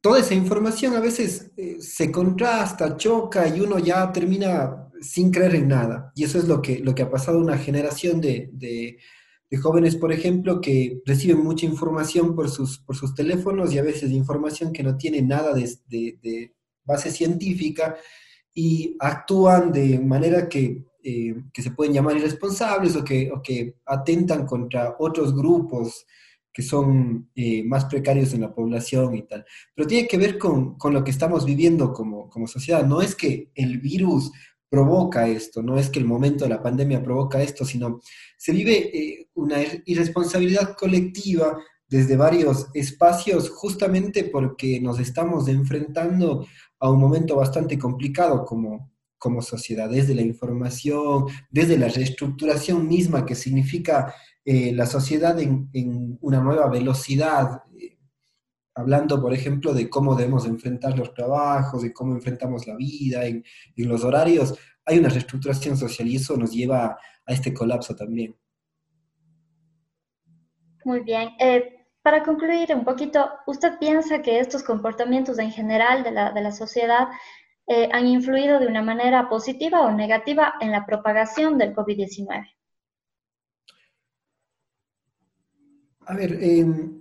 toda 0.00 0.20
esa 0.20 0.34
información 0.34 0.96
a 0.96 1.00
veces 1.00 1.50
eh, 1.56 1.76
se 1.80 2.10
contrasta, 2.10 2.96
choca 2.96 3.48
y 3.48 3.60
uno 3.60 3.78
ya 3.78 4.12
termina 4.12 4.87
sin 5.00 5.30
creer 5.30 5.54
en 5.54 5.68
nada. 5.68 6.12
Y 6.14 6.24
eso 6.24 6.38
es 6.38 6.48
lo 6.48 6.62
que, 6.62 6.78
lo 6.80 6.94
que 6.94 7.02
ha 7.02 7.10
pasado 7.10 7.38
a 7.38 7.42
una 7.42 7.58
generación 7.58 8.20
de, 8.20 8.50
de, 8.52 8.98
jóvenes, 9.58 9.96
por 9.96 10.12
ejemplo, 10.12 10.60
que 10.60 11.00
reciben 11.06 11.42
mucha 11.42 11.66
información 11.66 12.34
por 12.34 12.50
sus, 12.50 12.78
por 12.78 12.96
sus 12.96 13.14
teléfonos 13.14 13.72
y 13.72 13.78
a 13.78 13.82
veces 13.82 14.10
información 14.10 14.72
que 14.72 14.82
no 14.82 14.96
tiene 14.96 15.22
nada 15.22 15.54
de, 15.54 15.68
de 15.88 16.54
base 16.84 17.10
científica 17.10 17.96
y 18.54 18.96
actúan 18.98 19.70
de 19.72 20.00
manera 20.00 20.48
que, 20.48 20.84
eh, 21.04 21.34
que 21.52 21.62
se 21.62 21.70
pueden 21.70 21.92
llamar 21.92 22.16
irresponsables 22.16 22.96
o 22.96 23.04
que, 23.04 23.30
o 23.30 23.40
que 23.40 23.76
atentan 23.86 24.44
contra 24.44 24.96
otros 24.98 25.34
grupos 25.34 26.04
que 26.52 26.62
son 26.62 27.30
eh, 27.36 27.62
más 27.62 27.84
precarios 27.84 28.34
en 28.34 28.40
la 28.40 28.52
población 28.52 29.14
y 29.14 29.22
tal. 29.22 29.44
Pero 29.76 29.86
tiene 29.86 30.08
que 30.08 30.18
ver 30.18 30.38
con, 30.38 30.76
con 30.76 30.92
lo 30.92 31.04
que 31.04 31.12
estamos 31.12 31.44
viviendo 31.44 31.92
como, 31.92 32.28
como, 32.28 32.48
sociedad. 32.48 32.84
No 32.84 33.00
es 33.00 33.14
que 33.14 33.52
el 33.54 33.78
virus 33.78 34.32
provoca 34.68 35.28
esto, 35.28 35.62
no 35.62 35.78
es 35.78 35.88
que 35.88 35.98
el 35.98 36.04
momento 36.04 36.44
de 36.44 36.50
la 36.50 36.62
pandemia 36.62 37.02
provoca 37.02 37.42
esto, 37.42 37.64
sino 37.64 38.00
se 38.36 38.52
vive 38.52 38.96
eh, 38.96 39.28
una 39.34 39.56
irresponsabilidad 39.86 40.76
colectiva 40.76 41.58
desde 41.88 42.16
varios 42.16 42.68
espacios 42.74 43.48
justamente 43.48 44.24
porque 44.24 44.80
nos 44.80 45.00
estamos 45.00 45.48
enfrentando 45.48 46.46
a 46.78 46.90
un 46.90 47.00
momento 47.00 47.36
bastante 47.36 47.78
complicado 47.78 48.44
como, 48.44 48.92
como 49.16 49.42
sociedad, 49.42 49.88
desde 49.88 50.14
la 50.14 50.22
información, 50.22 51.26
desde 51.50 51.78
la 51.78 51.88
reestructuración 51.88 52.86
misma 52.86 53.24
que 53.24 53.34
significa 53.34 54.14
eh, 54.44 54.72
la 54.72 54.86
sociedad 54.86 55.38
en, 55.40 56.18
una 56.20 56.40
nueva 56.40 56.68
velocidad, 56.68 57.62
eh, 57.78 57.97
hablando, 58.78 59.20
por 59.20 59.34
ejemplo, 59.34 59.74
de 59.74 59.90
cómo 59.90 60.14
debemos 60.14 60.46
enfrentar 60.46 60.96
los 60.96 61.12
trabajos, 61.12 61.82
de 61.82 61.92
cómo 61.92 62.14
enfrentamos 62.14 62.66
la 62.66 62.76
vida, 62.76 63.24
en, 63.24 63.44
los 63.76 64.04
horarios, 64.04 64.54
hay 64.84 64.98
una 64.98 65.08
reestructuración 65.08 65.76
social 65.76 66.08
y 66.08 66.16
eso 66.16 66.36
nos 66.36 66.52
lleva 66.52 66.96
a 67.26 67.32
este 67.32 67.52
colapso 67.52 67.96
también. 67.96 68.36
Muy 70.84 71.00
bien. 71.00 71.30
Eh, 71.40 71.86
para 72.02 72.22
concluir 72.22 72.72
un 72.74 72.84
poquito, 72.84 73.28
¿usted 73.46 73.78
piensa 73.78 74.22
que 74.22 74.38
estos 74.38 74.62
comportamientos 74.62 75.38
en 75.38 75.50
general 75.50 76.04
de 76.04 76.12
la, 76.12 76.32
de 76.32 76.40
la 76.40 76.52
sociedad 76.52 77.08
han 77.92 78.06
influido 78.06 78.60
de 78.60 78.66
una 78.66 78.80
manera 78.80 79.28
positiva 79.28 79.82
o 79.82 79.92
negativa 79.92 80.54
en 80.62 80.72
la 80.72 80.86
propagación 80.86 81.58
del 81.58 81.74
COVID-19? 81.74 82.46
A 86.06 86.14
ver, 86.14 86.42
em, 86.42 86.97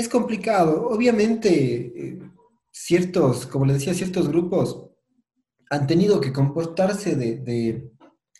es 0.00 0.08
complicado. 0.08 0.88
Obviamente, 0.88 1.92
eh, 1.94 2.18
ciertos, 2.70 3.46
como 3.46 3.66
le 3.66 3.74
decía, 3.74 3.94
ciertos 3.94 4.28
grupos 4.28 4.86
han 5.70 5.86
tenido 5.86 6.20
que 6.20 6.32
comportarse 6.32 7.14
de, 7.14 7.90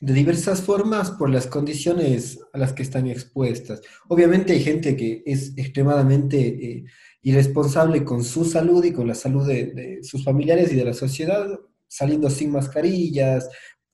diversas 0.03 0.63
formas 0.63 1.11
por 1.11 1.29
las 1.29 1.47
condiciones 1.47 2.41
a 2.55 2.59
las 2.59 2.73
que 2.73 2.83
están 2.83 3.07
expuestas. 3.07 3.83
Obviamente 4.09 4.55
hay 4.55 4.61
gente 4.61 4.97
que 4.97 5.23
es 5.27 5.53
extremadamente 5.59 6.39
eh, 6.39 6.85
irresponsable 7.23 8.03
con 8.03 8.25
su 8.25 8.47
salud 8.47 8.83
y 8.83 8.93
con 8.93 9.07
la 9.07 9.15
salud 9.15 9.47
de, 9.47 10.01
sus 10.03 10.25
familiares 10.25 10.73
y 10.73 10.77
de 10.77 10.87
la 10.87 10.95
sociedad, 10.95 11.47
saliendo 11.87 12.31
sin 12.31 12.51
mascarillas, 12.51 13.49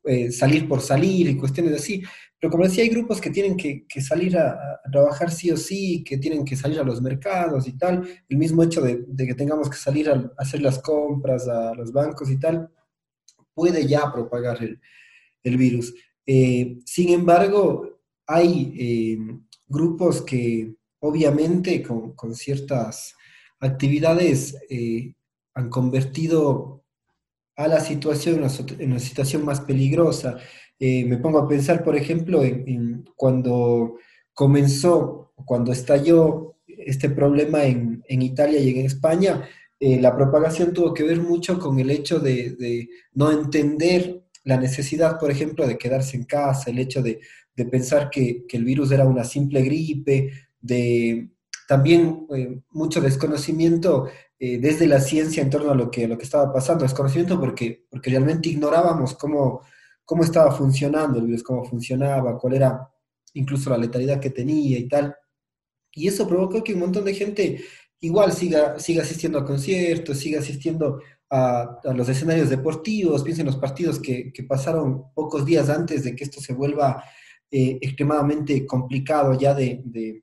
eh, 0.05 0.31
salir 0.31 0.69
por 0.69 0.81
salir 0.81 1.29
y 1.29 1.37
cuestiones 1.37 1.75
así. 1.75 2.03
Pero 2.47 2.53
como 2.59 2.65
decía, 2.69 2.85
hay 2.85 2.91
grupos 2.91 3.21
que 3.21 3.31
tienen 3.31 3.57
que, 3.57 4.01
salir 4.01 4.39
a, 4.39 4.81
trabajar 4.93 5.33
sí 5.33 5.51
o 5.51 5.57
sí, 5.57 6.05
que 6.05 6.17
tienen 6.17 6.45
que 6.45 6.55
salir 6.55 6.79
a 6.79 6.85
los 6.85 7.03
mercados 7.03 7.67
y 7.67 7.73
tal. 7.73 8.09
El 8.29 8.37
mismo 8.37 8.63
hecho 8.63 8.81
de, 8.83 9.05
que 9.17 9.35
tengamos 9.35 9.69
que 9.69 9.77
salir 9.77 10.09
a, 10.09 10.33
hacer 10.39 10.63
las 10.63 10.79
compras 10.79 11.49
a 11.49 11.75
los 11.75 11.91
bancos 11.91 12.31
y 12.31 12.39
tal, 12.39 12.71
puede 13.53 13.85
ya 13.89 14.13
propagar 14.13 14.63
el, 14.63 15.57
virus. 15.57 15.93
Eh, 16.25 16.79
sin 16.85 17.09
embargo, 17.09 17.99
hay 18.29 18.73
eh, 18.79 19.19
grupos 19.67 20.23
que 20.23 20.73
obviamente 21.01 21.83
con, 21.83 22.33
ciertas 22.33 23.17
actividades 23.59 24.57
eh, 24.71 25.15
han 25.53 25.69
convertido 25.69 26.85
a 27.57 27.69
la 27.69 27.81
situación 27.81 28.45
en 28.79 28.91
una 28.91 29.01
situación 29.01 29.45
más 29.45 29.63
peligrosa. 29.63 30.39
Eh, 30.79 31.05
me 31.07 31.17
pongo 31.17 31.39
a 31.39 31.49
pensar, 31.49 31.83
por 31.83 31.97
ejemplo, 31.97 32.45
en, 32.45 33.05
cuando 33.17 33.97
comenzó, 34.35 35.33
cuando 35.47 35.73
estalló 35.73 36.57
este 36.67 37.09
problema 37.09 37.65
en, 37.65 38.03
Italia 38.09 38.61
y 38.61 38.69
en 38.71 38.85
España, 38.85 39.49
eh, 39.81 40.01
la 40.01 40.15
propagación 40.15 40.73
tuvo 40.73 40.93
que 40.93 41.05
ver 41.05 41.21
mucho 41.21 41.59
con 41.59 41.81
el 41.81 41.91
hecho 41.91 42.19
de, 42.19 42.89
no 43.15 43.33
entender 43.33 44.23
la 44.45 44.59
necesidad, 44.59 45.19
por 45.19 45.31
ejemplo, 45.31 45.67
de 45.67 45.79
quedarse 45.79 46.17
en 46.17 46.25
casa, 46.25 46.71
el 46.71 46.79
hecho 46.79 47.03
de, 47.03 47.21
pensar 47.71 48.11
que, 48.11 48.45
el 48.51 48.65
virus 48.65 48.93
era 48.93 49.07
una 49.07 49.25
simple 49.25 49.63
gripe, 49.63 50.31
de 50.61 51.31
también 51.67 52.27
eh, 52.35 52.61
mucho 52.71 53.01
desconocimiento 53.01 54.09
desde 54.39 54.87
la 54.87 55.01
ciencia 55.01 55.43
en 55.43 55.49
torno 55.49 55.71
a 55.71 55.75
lo 55.75 55.91
que, 55.91 56.07
lo 56.07 56.19
que 56.19 56.25
estaba 56.25 56.53
pasando, 56.53 56.85
desconocimiento 56.85 57.41
porque, 57.41 57.87
porque 57.89 58.11
realmente 58.11 58.51
ignorábamos 58.51 59.15
cómo, 59.15 59.63
cómo 60.05 60.25
estaba 60.25 60.53
funcionando 60.53 61.19
el 61.19 61.27
virus, 61.27 61.43
cómo 61.43 61.65
funcionaba, 61.65 62.39
cuál 62.39 62.55
era 62.55 62.89
incluso 63.35 63.71
la 63.71 63.79
letalidad 63.79 64.21
que 64.21 64.31
tenía 64.31 64.79
y 64.79 64.89
tal. 64.89 65.15
Y 65.93 66.09
eso 66.09 66.29
provocó 66.29 66.63
que 66.63 66.75
un 66.75 66.81
montón 66.81 67.05
de 67.05 67.15
gente 67.15 67.65
igual 68.01 68.33
siga, 68.33 68.79
siga 68.79 69.03
asistiendo 69.03 69.39
a 69.39 69.45
conciertos, 69.45 70.19
siga 70.19 70.41
asistiendo 70.41 71.01
a, 71.31 71.81
los 71.95 72.09
escenarios 72.09 72.51
deportivos, 72.51 73.23
piensen 73.23 73.47
en 73.47 73.53
los 73.53 73.61
partidos 73.61 73.99
que, 73.99 74.33
pasaron 74.49 75.13
pocos 75.13 75.45
días 75.45 75.69
antes 75.69 76.05
de 76.05 76.15
que 76.15 76.25
esto 76.25 76.41
se 76.41 76.55
vuelva 76.55 77.03
eh, 77.51 77.79
extremadamente 77.81 78.65
complicado 78.65 79.39
ya 79.39 79.55
de, 79.55 80.23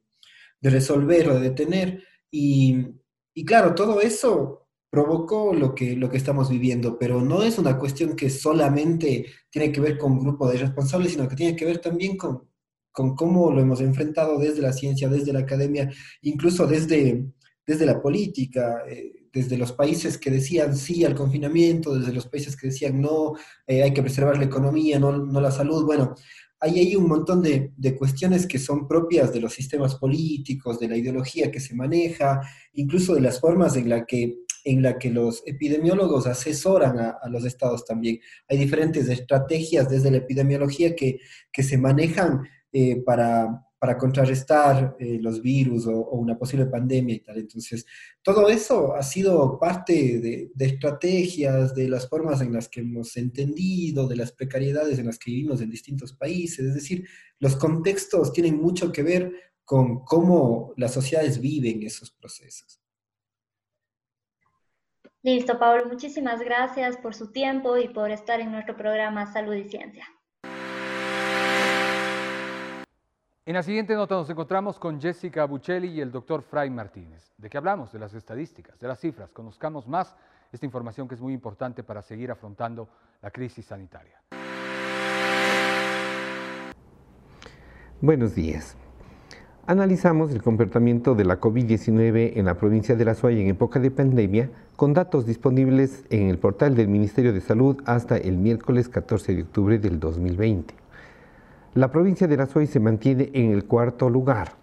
de, 0.63 0.69
resolver 0.69 1.29
o 1.29 1.35
de 1.35 1.49
detener. 1.49 2.03
Y, 2.31 2.87
y 3.33 3.45
claro, 3.45 3.75
todo 3.75 4.01
eso 4.01 4.63
provocó 4.89 5.53
lo 5.53 5.73
que, 5.73 5.95
lo 5.95 6.09
que 6.09 6.17
estamos 6.17 6.49
viviendo, 6.49 6.99
pero 6.99 7.19
no 7.19 7.41
es 7.41 7.57
una 7.57 7.79
cuestión 7.79 8.15
que 8.15 8.29
solamente 8.29 9.25
tiene 9.49 9.71
que 9.71 9.81
ver 9.81 9.97
con 9.97 10.11
un 10.11 10.19
grupo 10.19 10.47
de 10.47 10.59
responsables, 10.59 11.13
sino 11.13 11.27
que 11.27 11.35
tiene 11.35 11.55
que 11.55 11.65
ver 11.65 11.79
también 11.79 12.15
con, 12.15 12.47
con 12.91 13.15
cómo 13.15 13.51
lo 13.51 13.59
hemos 13.59 13.81
enfrentado 13.81 14.37
desde 14.37 14.61
la 14.61 14.71
ciencia, 14.71 15.09
desde 15.09 15.33
la 15.33 15.39
academia, 15.39 15.91
incluso 16.21 16.67
desde, 16.67 17.25
desde 17.65 17.85
la 17.87 17.99
política, 18.01 18.83
eh, 18.87 19.23
desde 19.33 19.57
los 19.57 19.71
países 19.71 20.19
que 20.19 20.29
decían 20.29 20.77
sí 20.77 21.03
al 21.03 21.15
confinamiento, 21.15 21.97
desde 21.97 22.13
los 22.13 22.27
países 22.27 22.55
que 22.55 22.67
decían 22.67 23.01
no, 23.01 23.33
eh, 23.65 23.81
hay 23.81 23.93
que 23.95 24.03
preservar 24.03 24.37
la 24.37 24.45
economía, 24.45 24.99
no, 24.99 25.11
no 25.11 25.41
la 25.41 25.49
salud. 25.49 25.83
Bueno, 25.85 26.13
hay 26.63 26.79
ahí 26.79 26.95
un 26.95 27.09
montón 27.09 27.43
de, 27.43 27.73
de, 27.75 27.95
cuestiones 27.97 28.47
que 28.47 28.57
son 28.57 28.87
propias 28.87 29.33
de 29.33 29.41
los 29.41 29.53
sistemas 29.53 29.95
políticos, 29.95 30.79
de 30.79 30.87
la 30.87 30.95
ideología 30.95 31.51
que 31.51 31.59
se 31.59 31.75
maneja, 31.75 32.39
incluso 32.71 33.13
de 33.13 33.19
las 33.19 33.41
formas 33.41 33.75
en 33.75 33.89
la 33.89 34.05
que 34.05 34.37
en 34.63 34.81
la 34.81 34.97
que 34.97 35.09
los 35.09 35.43
epidemiólogos 35.45 36.25
asesoran 36.25 36.97
a, 36.97 37.19
los 37.29 37.43
estados 37.43 37.85
también. 37.85 38.19
Hay 38.47 38.57
diferentes 38.57 39.09
estrategias 39.09 39.89
desde 39.89 40.09
la 40.09 40.17
epidemiología 40.17 40.95
que, 40.95 41.19
que 41.51 41.63
se 41.63 41.77
manejan 41.77 42.43
eh, 42.71 43.01
para, 43.05 43.67
para, 43.83 43.97
contrarrestar 43.97 44.95
eh, 44.97 45.19
los 45.21 45.41
virus 45.41 45.87
o, 45.87 46.11
una 46.11 46.37
posible 46.37 46.67
pandemia 46.67 47.15
y 47.15 47.19
tal. 47.19 47.37
Entonces, 47.37 47.85
todo 48.21 48.47
eso 48.47 48.95
ha 48.95 49.03
sido 49.03 49.59
parte 49.59 49.93
de, 50.19 50.51
de, 50.53 50.65
estrategias, 50.65 51.75
de 51.75 51.89
las 51.89 52.07
formas 52.07 52.41
en 52.41 52.53
las 52.53 52.69
que 52.69 52.79
hemos 52.79 53.17
entendido, 53.17 54.07
de 54.07 54.15
las 54.15 54.31
precariedades 54.31 54.99
en 54.99 55.07
las 55.07 55.19
que 55.19 55.31
vivimos 55.31 55.61
en 55.61 55.69
distintos 55.69 56.13
países. 56.13 56.65
Es 56.65 56.73
decir, 56.73 57.05
los 57.39 57.55
contextos 57.55 58.31
tienen 58.31 58.61
mucho 58.61 58.91
que 58.91 59.03
ver 59.03 59.31
con 59.65 60.03
cómo 60.03 60.73
las 60.77 60.93
sociedades 60.93 61.39
viven 61.39 61.83
esos 61.83 62.11
procesos. 62.11 62.79
Listo, 65.23 65.57
Pablo, 65.57 65.85
muchísimas 65.85 66.41
gracias 66.41 66.97
por 66.97 67.15
su 67.15 67.31
tiempo 67.31 67.77
y 67.77 67.87
por 67.87 68.11
estar 68.11 68.41
en 68.41 68.51
nuestro 68.51 68.75
programa 68.75 69.31
Salud 69.31 69.53
y 69.53 69.69
Ciencia. 69.69 70.05
En 73.45 73.55
la 73.55 73.63
siguiente 73.63 73.93
nota 73.93 74.15
nos 74.15 74.29
encontramos 74.29 74.79
con 74.79 75.01
Jessica 75.01 75.43
Buccelli 75.43 75.89
y 75.89 75.99
el 75.99 76.13
doctor 76.13 76.43
Fray 76.43 76.69
Martínez. 76.69 77.33
¿De 77.37 77.49
qué 77.49 77.57
hablamos? 77.57 77.91
De 77.91 77.99
las 77.99 78.13
estadísticas, 78.13 78.79
de 78.79 78.87
las 78.87 79.01
cifras. 79.01 79.33
Conozcamos 79.33 79.85
más 79.85 80.15
esta 80.53 80.65
información 80.65 81.09
que 81.09 81.15
es 81.15 81.19
muy 81.19 81.33
importante 81.33 81.83
para 81.83 82.01
seguir 82.01 82.31
afrontando 82.31 82.87
la 83.21 83.31
crisis 83.31 83.65
sanitaria. 83.65 84.21
Buenos 87.99 88.33
días. 88.33 88.77
Analizamos 89.67 90.31
el 90.31 90.41
comportamiento 90.41 91.13
de 91.13 91.25
la 91.25 91.41
COVID-19 91.41 92.37
en 92.37 92.45
la 92.45 92.55
provincia 92.55 92.95
de 92.95 93.03
La 93.03 93.13
Suaya 93.13 93.41
en 93.41 93.49
época 93.49 93.81
de 93.81 93.91
pandemia 93.91 94.51
con 94.77 94.93
datos 94.93 95.25
disponibles 95.25 96.05
en 96.09 96.29
el 96.29 96.37
portal 96.37 96.75
del 96.75 96.87
Ministerio 96.87 97.33
de 97.33 97.41
Salud 97.41 97.81
hasta 97.85 98.15
el 98.15 98.37
miércoles 98.37 98.87
14 98.87 99.35
de 99.35 99.41
octubre 99.41 99.79
del 99.79 99.99
2020. 99.99 100.82
La 101.75 101.89
provincia 101.89 102.27
de 102.27 102.45
Suaya 102.45 102.71
se 102.71 102.79
mantiene 102.79 103.31
en 103.33 103.51
el 103.51 103.65
cuarto 103.65 104.07
lugar, 104.07 104.53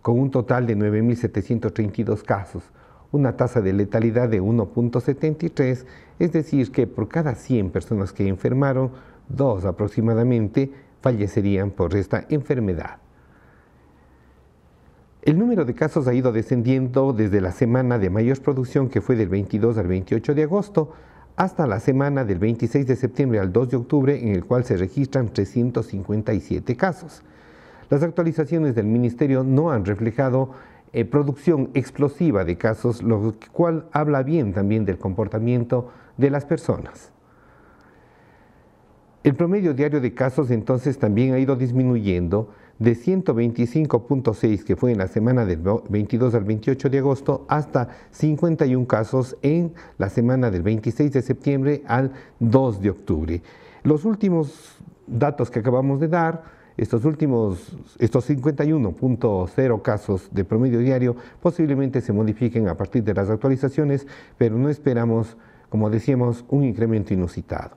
con 0.00 0.16
un 0.16 0.30
total 0.30 0.64
de 0.64 0.76
9.732 0.76 2.22
casos, 2.22 2.62
una 3.10 3.36
tasa 3.36 3.60
de 3.60 3.72
letalidad 3.72 4.28
de 4.28 4.40
1.73, 4.40 5.86
es 6.20 6.32
decir, 6.32 6.70
que 6.70 6.86
por 6.86 7.08
cada 7.08 7.34
100 7.34 7.70
personas 7.70 8.12
que 8.12 8.28
enfermaron, 8.28 8.92
dos 9.28 9.64
aproximadamente 9.64 10.70
fallecerían 11.00 11.72
por 11.72 11.96
esta 11.96 12.26
enfermedad. 12.28 12.98
El 15.22 15.36
número 15.36 15.64
de 15.64 15.74
casos 15.74 16.06
ha 16.06 16.14
ido 16.14 16.30
descendiendo 16.30 17.12
desde 17.12 17.40
la 17.40 17.50
semana 17.50 17.98
de 17.98 18.08
mayor 18.08 18.40
producción 18.40 18.88
que 18.88 19.00
fue 19.00 19.16
del 19.16 19.28
22 19.28 19.76
al 19.78 19.88
28 19.88 20.34
de 20.34 20.44
agosto 20.44 20.92
hasta 21.40 21.66
la 21.66 21.80
semana 21.80 22.26
del 22.26 22.38
26 22.38 22.86
de 22.86 22.96
septiembre 22.96 23.38
al 23.38 23.50
2 23.50 23.70
de 23.70 23.76
octubre 23.78 24.22
en 24.22 24.28
el 24.28 24.44
cual 24.44 24.62
se 24.64 24.76
registran 24.76 25.32
357 25.32 26.76
casos. 26.76 27.22
Las 27.88 28.02
actualizaciones 28.02 28.74
del 28.74 28.84
Ministerio 28.84 29.42
no 29.42 29.70
han 29.70 29.86
reflejado 29.86 30.50
eh, 30.92 31.06
producción 31.06 31.70
explosiva 31.72 32.44
de 32.44 32.58
casos, 32.58 33.02
lo 33.02 33.34
cual 33.52 33.86
habla 33.90 34.22
bien 34.22 34.52
también 34.52 34.84
del 34.84 34.98
comportamiento 34.98 35.90
de 36.18 36.28
las 36.28 36.44
personas. 36.44 37.10
El 39.24 39.34
promedio 39.34 39.72
diario 39.72 40.02
de 40.02 40.12
casos 40.12 40.50
entonces 40.50 40.98
también 40.98 41.32
ha 41.32 41.38
ido 41.38 41.56
disminuyendo 41.56 42.50
de 42.80 42.96
125.6 42.96 44.64
que 44.64 44.74
fue 44.74 44.90
en 44.90 44.98
la 44.98 45.06
semana 45.06 45.44
del 45.44 45.60
22 45.88 46.34
al 46.34 46.44
28 46.44 46.90
de 46.90 46.98
agosto 46.98 47.44
hasta 47.46 47.90
51 48.10 48.86
casos 48.86 49.36
en 49.42 49.74
la 49.98 50.08
semana 50.08 50.50
del 50.50 50.62
26 50.62 51.12
de 51.12 51.22
septiembre 51.22 51.82
al 51.86 52.10
2 52.40 52.80
de 52.80 52.90
octubre. 52.90 53.42
Los 53.84 54.04
últimos 54.04 54.76
datos 55.06 55.50
que 55.50 55.60
acabamos 55.60 56.00
de 56.00 56.08
dar 56.08 56.60
Estos 56.76 57.04
últimos, 57.04 57.76
estos 57.98 58.30
51.0 58.30 59.82
casos 59.82 60.30
de 60.32 60.44
promedio 60.46 60.78
diario 60.78 61.14
posiblemente 61.42 62.00
se 62.00 62.14
modifiquen 62.14 62.68
a 62.68 62.74
partir 62.74 63.04
de 63.04 63.12
las 63.12 63.28
actualizaciones, 63.28 64.06
pero 64.38 64.56
no 64.56 64.70
esperamos, 64.70 65.36
como 65.68 65.90
decíamos, 65.90 66.42
un 66.48 66.64
incremento 66.64 67.12
inusitado. 67.12 67.72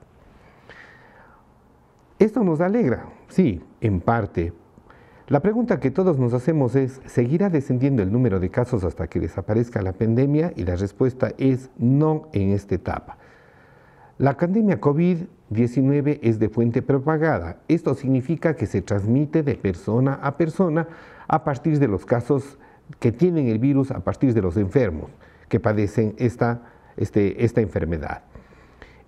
Esto 2.18 2.42
nos 2.42 2.62
alegra, 2.62 3.04
sí, 3.28 3.60
en 3.82 4.00
parte. 4.00 4.54
La 5.28 5.40
pregunta 5.40 5.80
que 5.80 5.90
todos 5.90 6.18
nos 6.18 6.34
hacemos 6.34 6.76
es, 6.76 7.00
¿seguirá 7.06 7.48
descendiendo 7.48 8.02
el 8.02 8.12
número 8.12 8.40
de 8.40 8.50
casos 8.50 8.84
hasta 8.84 9.06
que 9.06 9.20
desaparezca 9.20 9.80
la 9.80 9.94
pandemia? 9.94 10.52
Y 10.54 10.64
la 10.64 10.76
respuesta 10.76 11.32
es 11.38 11.70
no 11.78 12.28
en 12.34 12.50
esta 12.50 12.74
etapa. 12.74 13.16
La 14.18 14.36
pandemia 14.36 14.82
COVID-19 14.82 16.18
es 16.22 16.38
de 16.38 16.50
fuente 16.50 16.82
propagada. 16.82 17.62
Esto 17.68 17.94
significa 17.94 18.54
que 18.54 18.66
se 18.66 18.82
transmite 18.82 19.42
de 19.42 19.54
persona 19.54 20.20
a 20.22 20.36
persona 20.36 20.88
a 21.26 21.42
partir 21.42 21.78
de 21.78 21.88
los 21.88 22.04
casos 22.04 22.58
que 23.00 23.10
tienen 23.10 23.48
el 23.48 23.58
virus, 23.58 23.92
a 23.92 24.00
partir 24.00 24.34
de 24.34 24.42
los 24.42 24.58
enfermos 24.58 25.10
que 25.48 25.58
padecen 25.58 26.14
esta, 26.18 26.60
este, 26.98 27.42
esta 27.42 27.62
enfermedad. 27.62 28.24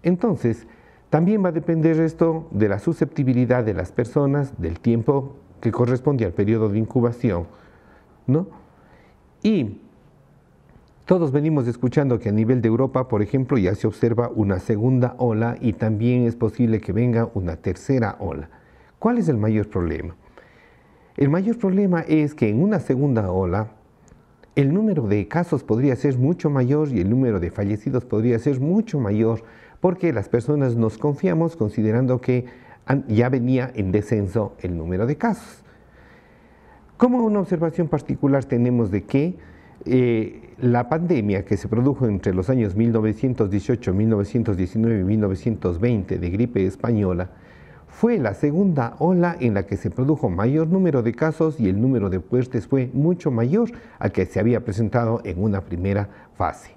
Entonces, 0.03 0.67
también 1.11 1.45
va 1.45 1.51
a 1.51 1.53
depender 1.53 2.01
esto 2.01 2.49
de 2.53 2.71
la 2.71 2.79
susceptibilidad 2.79 3.65
de 3.65 3.75
las 3.75 3.93
personas, 3.93 4.59
del 4.59 4.81
tiempo 4.81 5.37
que 5.67 5.73
corresponde 5.73 6.25
al 6.25 6.33
periodo 6.33 6.69
de 6.69 6.79
incubación, 6.79 7.49
¿no? 8.29 8.47
Y 9.43 9.81
todos 11.07 11.33
venimos 11.33 11.67
escuchando 11.67 12.21
que 12.21 12.29
a 12.29 12.33
nivel 12.33 12.63
de 12.63 12.69
Europa, 12.69 13.09
por 13.09 13.21
ejemplo, 13.21 13.59
ya 13.59 13.75
se 13.75 13.89
observa 13.89 14.31
una 14.33 14.61
segunda 14.61 15.17
ola 15.19 15.57
y 15.61 15.73
también 15.73 16.25
es 16.25 16.37
posible 16.37 16.81
que 16.81 16.93
venga 16.93 17.29
una 17.35 17.57
tercera 17.57 18.15
ola. 18.21 18.49
¿Cuál 19.01 19.19
es 19.19 19.29
el 19.29 19.39
mayor 19.39 19.69
problema? 19.69 20.15
El 21.17 21.31
mayor 21.31 21.59
problema 21.59 22.03
es 22.03 22.37
que 22.37 22.49
en 22.49 22.63
una 22.63 22.79
segunda 22.79 23.33
ola 23.33 23.73
el 24.55 24.73
número 24.73 25.09
de 25.09 25.27
casos 25.27 25.65
podría 25.65 25.97
ser 25.97 26.17
mucho 26.17 26.49
mayor 26.49 26.91
y 26.93 27.01
el 27.01 27.11
número 27.11 27.41
de 27.41 27.51
fallecidos 27.51 28.05
podría 28.05 28.39
ser 28.39 28.61
mucho 28.61 29.01
mayor 29.01 29.43
porque 29.81 30.13
las 30.13 30.29
personas 30.29 30.77
nos 30.77 30.97
confiamos 30.97 31.57
considerando 31.57 32.21
que 32.21 32.66
ya 33.09 33.29
venía 33.29 33.71
en 33.75 33.93
descenso 33.93 34.55
el 34.61 34.77
número 34.77 35.07
de 35.07 35.17
casos. 35.17 35.63
Como 36.97 37.19
una 37.25 37.41
observación 37.41 37.89
particular 37.89 38.45
tenemos 38.45 38.91
de 38.91 39.05
que 39.05 39.37
eh, 39.85 40.55
la 40.59 40.89
pandemia 40.89 41.45
que 41.45 41.57
se 41.57 41.69
produjo 41.69 42.07
entre 42.07 42.33
los 42.33 42.49
años 42.49 42.75
1918, 42.75 43.93
1919 43.93 45.01
y 45.01 45.05
1920 45.05 46.19
de 46.19 46.31
gripe 46.31 46.67
española 46.67 47.31
fue 47.89 48.19
la 48.19 48.35
segunda 48.35 48.97
ola 48.99 49.37
en 49.41 49.55
la 49.55 49.67
que 49.67 49.77
se 49.77 49.91
produjo 49.91 50.29
mayor 50.29 50.69
número 50.69 51.03
de 51.03 51.15
casos 51.15 51.61
y 51.61 51.69
el 51.69 51.81
número 51.81 52.11
de 52.11 52.21
muertes 52.31 52.67
fue 52.67 52.91
mucho 52.93 53.31
mayor 53.31 53.71
al 53.99 54.13
que 54.13 54.27
se 54.27 54.41
había 54.41 54.65
presentado 54.65 55.21
en 55.25 55.43
una 55.43 55.63
primera 55.63 56.09
fase. 56.35 56.73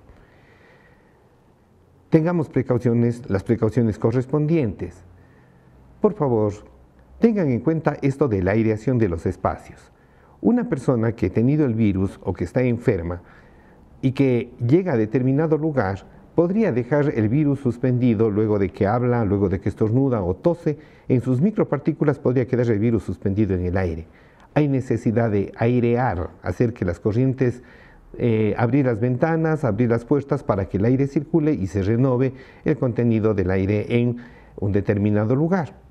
Tengamos 2.10 2.50
precauciones, 2.50 3.30
las 3.30 3.43
precauciones 3.43 4.00
correspondientes. 4.00 5.09
Por 6.01 6.13
favor, 6.13 6.53
tengan 7.19 7.49
en 7.49 7.59
cuenta 7.59 7.97
esto 8.01 8.29
de 8.29 8.41
la 8.41 8.51
aireación 8.51 8.97
de 8.97 9.09
los 9.09 9.25
espacios. 9.25 9.91
Una 10.39 10.69
persona 10.69 11.12
que 11.12 11.25
ha 11.25 11.29
tenido 11.29 11.65
el 11.65 11.73
virus 11.73 12.21
o 12.23 12.31
que 12.31 12.45
está 12.45 12.62
enferma 12.62 13.21
y 14.01 14.13
que 14.13 14.49
llega 14.65 14.93
a 14.93 14.97
determinado 14.97 15.57
lugar 15.57 16.05
podría 16.35 16.71
dejar 16.71 17.12
el 17.13 17.27
virus 17.27 17.59
suspendido 17.59 18.29
luego 18.29 18.59
de 18.59 18.69
que 18.69 18.88
habla, 18.88 19.25
luego 19.25 19.49
de 19.49 19.59
que 19.59 19.67
estornuda 19.67 20.23
o 20.23 20.35
tose. 20.38 20.77
En 21.09 21.19
sus 21.19 21.41
micropartículas 21.41 22.17
podría 22.17 22.47
quedar 22.47 22.69
el 22.71 22.79
virus 22.79 23.03
suspendido 23.03 23.53
en 23.55 23.65
el 23.65 23.75
aire. 23.75 24.07
Hay 24.53 24.69
necesidad 24.69 25.29
de 25.29 25.51
airear, 25.57 26.29
hacer 26.41 26.73
que 26.73 26.85
las 26.85 27.01
corrientes, 27.01 27.62
eh, 28.17 28.55
abrir 28.57 28.85
las 28.85 29.01
ventanas, 29.01 29.65
abrir 29.65 29.89
las 29.89 30.05
puertas 30.05 30.43
para 30.43 30.69
que 30.69 30.77
el 30.77 30.85
aire 30.85 31.07
circule 31.07 31.51
y 31.51 31.67
se 31.67 31.81
renove 31.81 32.31
el 32.63 32.77
contenido 32.77 33.33
del 33.33 33.51
aire 33.51 33.99
en 33.99 34.15
un 34.55 34.71
determinado 34.71 35.35
lugar. 35.35 35.88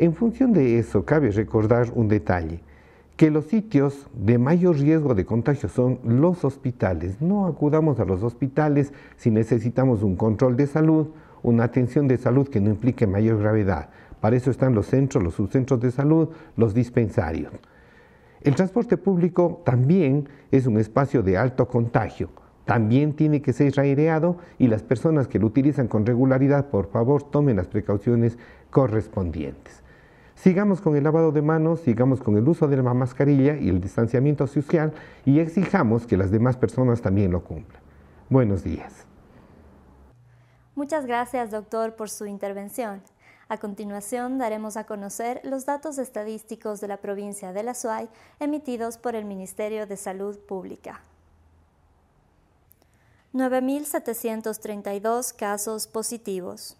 En 0.00 0.14
función 0.14 0.54
de 0.54 0.78
eso, 0.78 1.04
cabe 1.04 1.30
recordar 1.30 1.92
un 1.94 2.08
detalle 2.08 2.62
que 3.18 3.30
los 3.30 3.44
sitios 3.44 4.08
de 4.14 4.38
mayor 4.38 4.78
riesgo 4.78 5.14
de 5.14 5.26
contagio 5.26 5.68
son 5.68 5.98
los 6.04 6.42
hospitales. 6.42 7.20
No 7.20 7.46
acudamos 7.46 8.00
a 8.00 8.06
los 8.06 8.22
hospitales 8.22 8.94
si 9.18 9.30
necesitamos 9.30 10.02
un 10.02 10.16
control 10.16 10.56
de 10.56 10.66
salud, 10.66 11.08
una 11.42 11.64
atención 11.64 12.08
de 12.08 12.16
salud 12.16 12.48
que 12.48 12.62
no 12.62 12.70
implique 12.70 13.06
mayor 13.06 13.40
gravedad. 13.40 13.90
Para 14.22 14.36
eso 14.36 14.50
están 14.50 14.74
los 14.74 14.86
centros, 14.86 15.22
los 15.22 15.34
subcentros 15.34 15.80
de 15.80 15.90
salud, 15.90 16.30
los 16.56 16.72
dispensarios. 16.72 17.52
El 18.40 18.54
transporte 18.54 18.96
público 18.96 19.60
también 19.66 20.30
es 20.50 20.66
un 20.66 20.78
espacio 20.78 21.22
de 21.22 21.36
alto 21.36 21.68
contagio. 21.68 22.30
También 22.64 23.12
tiene 23.12 23.42
que 23.42 23.52
ser 23.52 23.78
aireado 23.78 24.38
y 24.56 24.68
las 24.68 24.82
personas 24.82 25.28
que 25.28 25.38
lo 25.38 25.46
utilizan 25.46 25.88
con 25.88 26.06
regularidad, 26.06 26.70
por 26.70 26.86
favor, 26.86 27.22
tomen 27.22 27.56
las 27.56 27.66
precauciones 27.66 28.38
correspondientes. 28.70 29.82
Sigamos 30.42 30.80
con 30.80 30.96
el 30.96 31.04
lavado 31.04 31.32
de 31.32 31.42
manos, 31.42 31.80
sigamos 31.80 32.22
con 32.22 32.38
el 32.38 32.48
uso 32.48 32.66
de 32.66 32.78
la 32.78 32.94
mascarilla 32.94 33.56
y 33.56 33.68
el 33.68 33.78
distanciamiento 33.78 34.46
social 34.46 34.94
y 35.26 35.38
exijamos 35.38 36.06
que 36.06 36.16
las 36.16 36.30
demás 36.30 36.56
personas 36.56 37.02
también 37.02 37.30
lo 37.30 37.44
cumplan. 37.44 37.82
Buenos 38.30 38.64
días. 38.64 39.04
Muchas 40.74 41.04
gracias, 41.04 41.50
doctor, 41.50 41.94
por 41.94 42.08
su 42.08 42.24
intervención. 42.24 43.02
A 43.50 43.58
continuación, 43.58 44.38
daremos 44.38 44.78
a 44.78 44.84
conocer 44.84 45.42
los 45.44 45.66
datos 45.66 45.98
estadísticos 45.98 46.80
de 46.80 46.88
la 46.88 46.96
provincia 46.96 47.52
de 47.52 47.62
La 47.62 47.74
Suay 47.74 48.08
emitidos 48.38 48.96
por 48.96 49.16
el 49.16 49.26
Ministerio 49.26 49.86
de 49.86 49.98
Salud 49.98 50.38
Pública. 50.38 51.02
9.732 53.34 55.36
casos 55.36 55.86
positivos. 55.86 56.78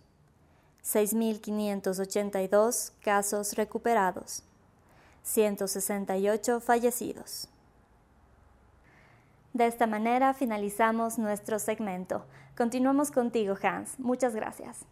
6.582 0.85 2.93
casos 3.03 3.55
recuperados, 3.55 4.45
168 5.23 6.61
fallecidos. 6.61 7.49
De 9.53 9.67
esta 9.67 9.87
manera 9.87 10.33
finalizamos 10.33 11.19
nuestro 11.19 11.59
segmento. 11.59 12.25
Continuamos 12.57 13.11
contigo, 13.11 13.57
Hans. 13.63 13.99
Muchas 13.99 14.35
gracias. 14.35 14.87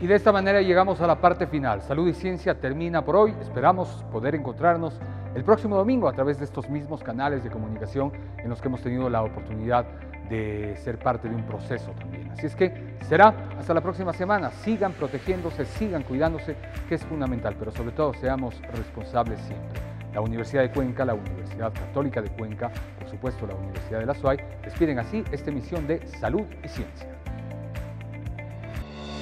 Y 0.00 0.06
de 0.08 0.16
esta 0.16 0.32
manera 0.32 0.60
llegamos 0.60 1.00
a 1.00 1.06
la 1.06 1.20
parte 1.20 1.46
final. 1.46 1.80
Salud 1.82 2.08
y 2.08 2.14
Ciencia 2.14 2.58
termina 2.58 3.04
por 3.04 3.14
hoy. 3.14 3.34
Esperamos 3.40 4.04
poder 4.10 4.34
encontrarnos 4.34 4.98
el 5.36 5.44
próximo 5.44 5.76
domingo 5.76 6.08
a 6.08 6.12
través 6.12 6.40
de 6.40 6.44
estos 6.44 6.68
mismos 6.68 7.04
canales 7.04 7.44
de 7.44 7.50
comunicación 7.50 8.12
en 8.38 8.50
los 8.50 8.60
que 8.60 8.66
hemos 8.66 8.82
tenido 8.82 9.08
la 9.08 9.22
oportunidad 9.22 9.86
de 10.32 10.76
ser 10.76 10.98
parte 10.98 11.28
de 11.28 11.34
un 11.34 11.42
proceso 11.42 11.92
también. 11.92 12.30
Así 12.30 12.46
es 12.46 12.56
que 12.56 12.72
será 13.06 13.34
hasta 13.58 13.74
la 13.74 13.82
próxima 13.82 14.12
semana. 14.14 14.50
Sigan 14.50 14.92
protegiéndose, 14.92 15.66
sigan 15.66 16.02
cuidándose, 16.02 16.56
que 16.88 16.94
es 16.94 17.04
fundamental, 17.04 17.54
pero 17.58 17.70
sobre 17.70 17.92
todo 17.92 18.14
seamos 18.14 18.60
responsables 18.74 19.38
siempre. 19.40 19.80
La 20.14 20.22
Universidad 20.22 20.62
de 20.62 20.70
Cuenca, 20.70 21.04
la 21.04 21.14
Universidad 21.14 21.72
Católica 21.72 22.22
de 22.22 22.30
Cuenca, 22.30 22.70
por 22.98 23.08
supuesto 23.08 23.46
la 23.46 23.54
Universidad 23.54 24.00
de 24.00 24.06
la 24.06 24.14
SUAY, 24.14 24.38
despiden 24.64 24.98
así 24.98 25.22
esta 25.32 25.50
emisión 25.50 25.86
de 25.86 26.06
Salud 26.06 26.44
y 26.64 26.68
Ciencia. 26.68 27.08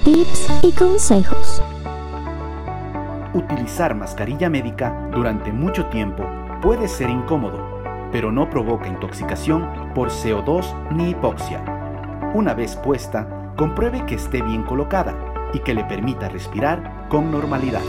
Tips 0.05 0.63
y 0.63 0.71
consejos. 0.71 1.61
Utilizar 3.33 3.95
mascarilla 3.95 4.49
médica 4.49 5.09
durante 5.11 5.51
mucho 5.51 5.85
tiempo 5.87 6.25
puede 6.61 6.87
ser 6.87 7.09
incómodo 7.09 7.70
pero 8.11 8.31
no 8.31 8.49
provoca 8.49 8.87
intoxicación 8.87 9.93
por 9.93 10.09
CO2 10.09 10.91
ni 10.91 11.11
hipoxia. 11.11 11.63
Una 12.33 12.53
vez 12.53 12.75
puesta, 12.77 13.53
compruebe 13.57 14.05
que 14.05 14.15
esté 14.15 14.41
bien 14.41 14.63
colocada 14.63 15.15
y 15.53 15.59
que 15.59 15.73
le 15.73 15.83
permita 15.83 16.29
respirar 16.29 17.07
con 17.09 17.31
normalidad. 17.31 17.81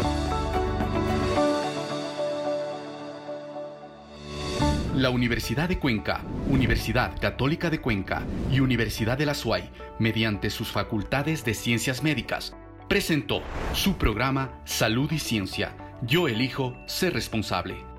La 4.95 5.11
Universidad 5.11 5.69
de 5.69 5.79
Cuenca, 5.79 6.21
Universidad 6.49 7.19
Católica 7.21 7.71
de 7.71 7.81
Cuenca 7.81 8.23
y 8.51 8.61
Universidad 8.61 9.17
de 9.17 9.27
la 9.27 9.35
SUAY, 9.35 9.71
mediante 9.99 10.51
sus 10.51 10.71
facultades 10.71 11.45
de 11.45 11.55
ciencias 11.55 12.03
médicas, 12.03 12.55
presentó 12.89 13.43
su 13.73 13.97
programa 13.97 14.61
Salud 14.65 15.11
y 15.11 15.19
Ciencia. 15.19 15.75
Yo 16.03 16.29
elijo 16.29 16.77
ser 16.87 17.15
responsable 17.15 17.92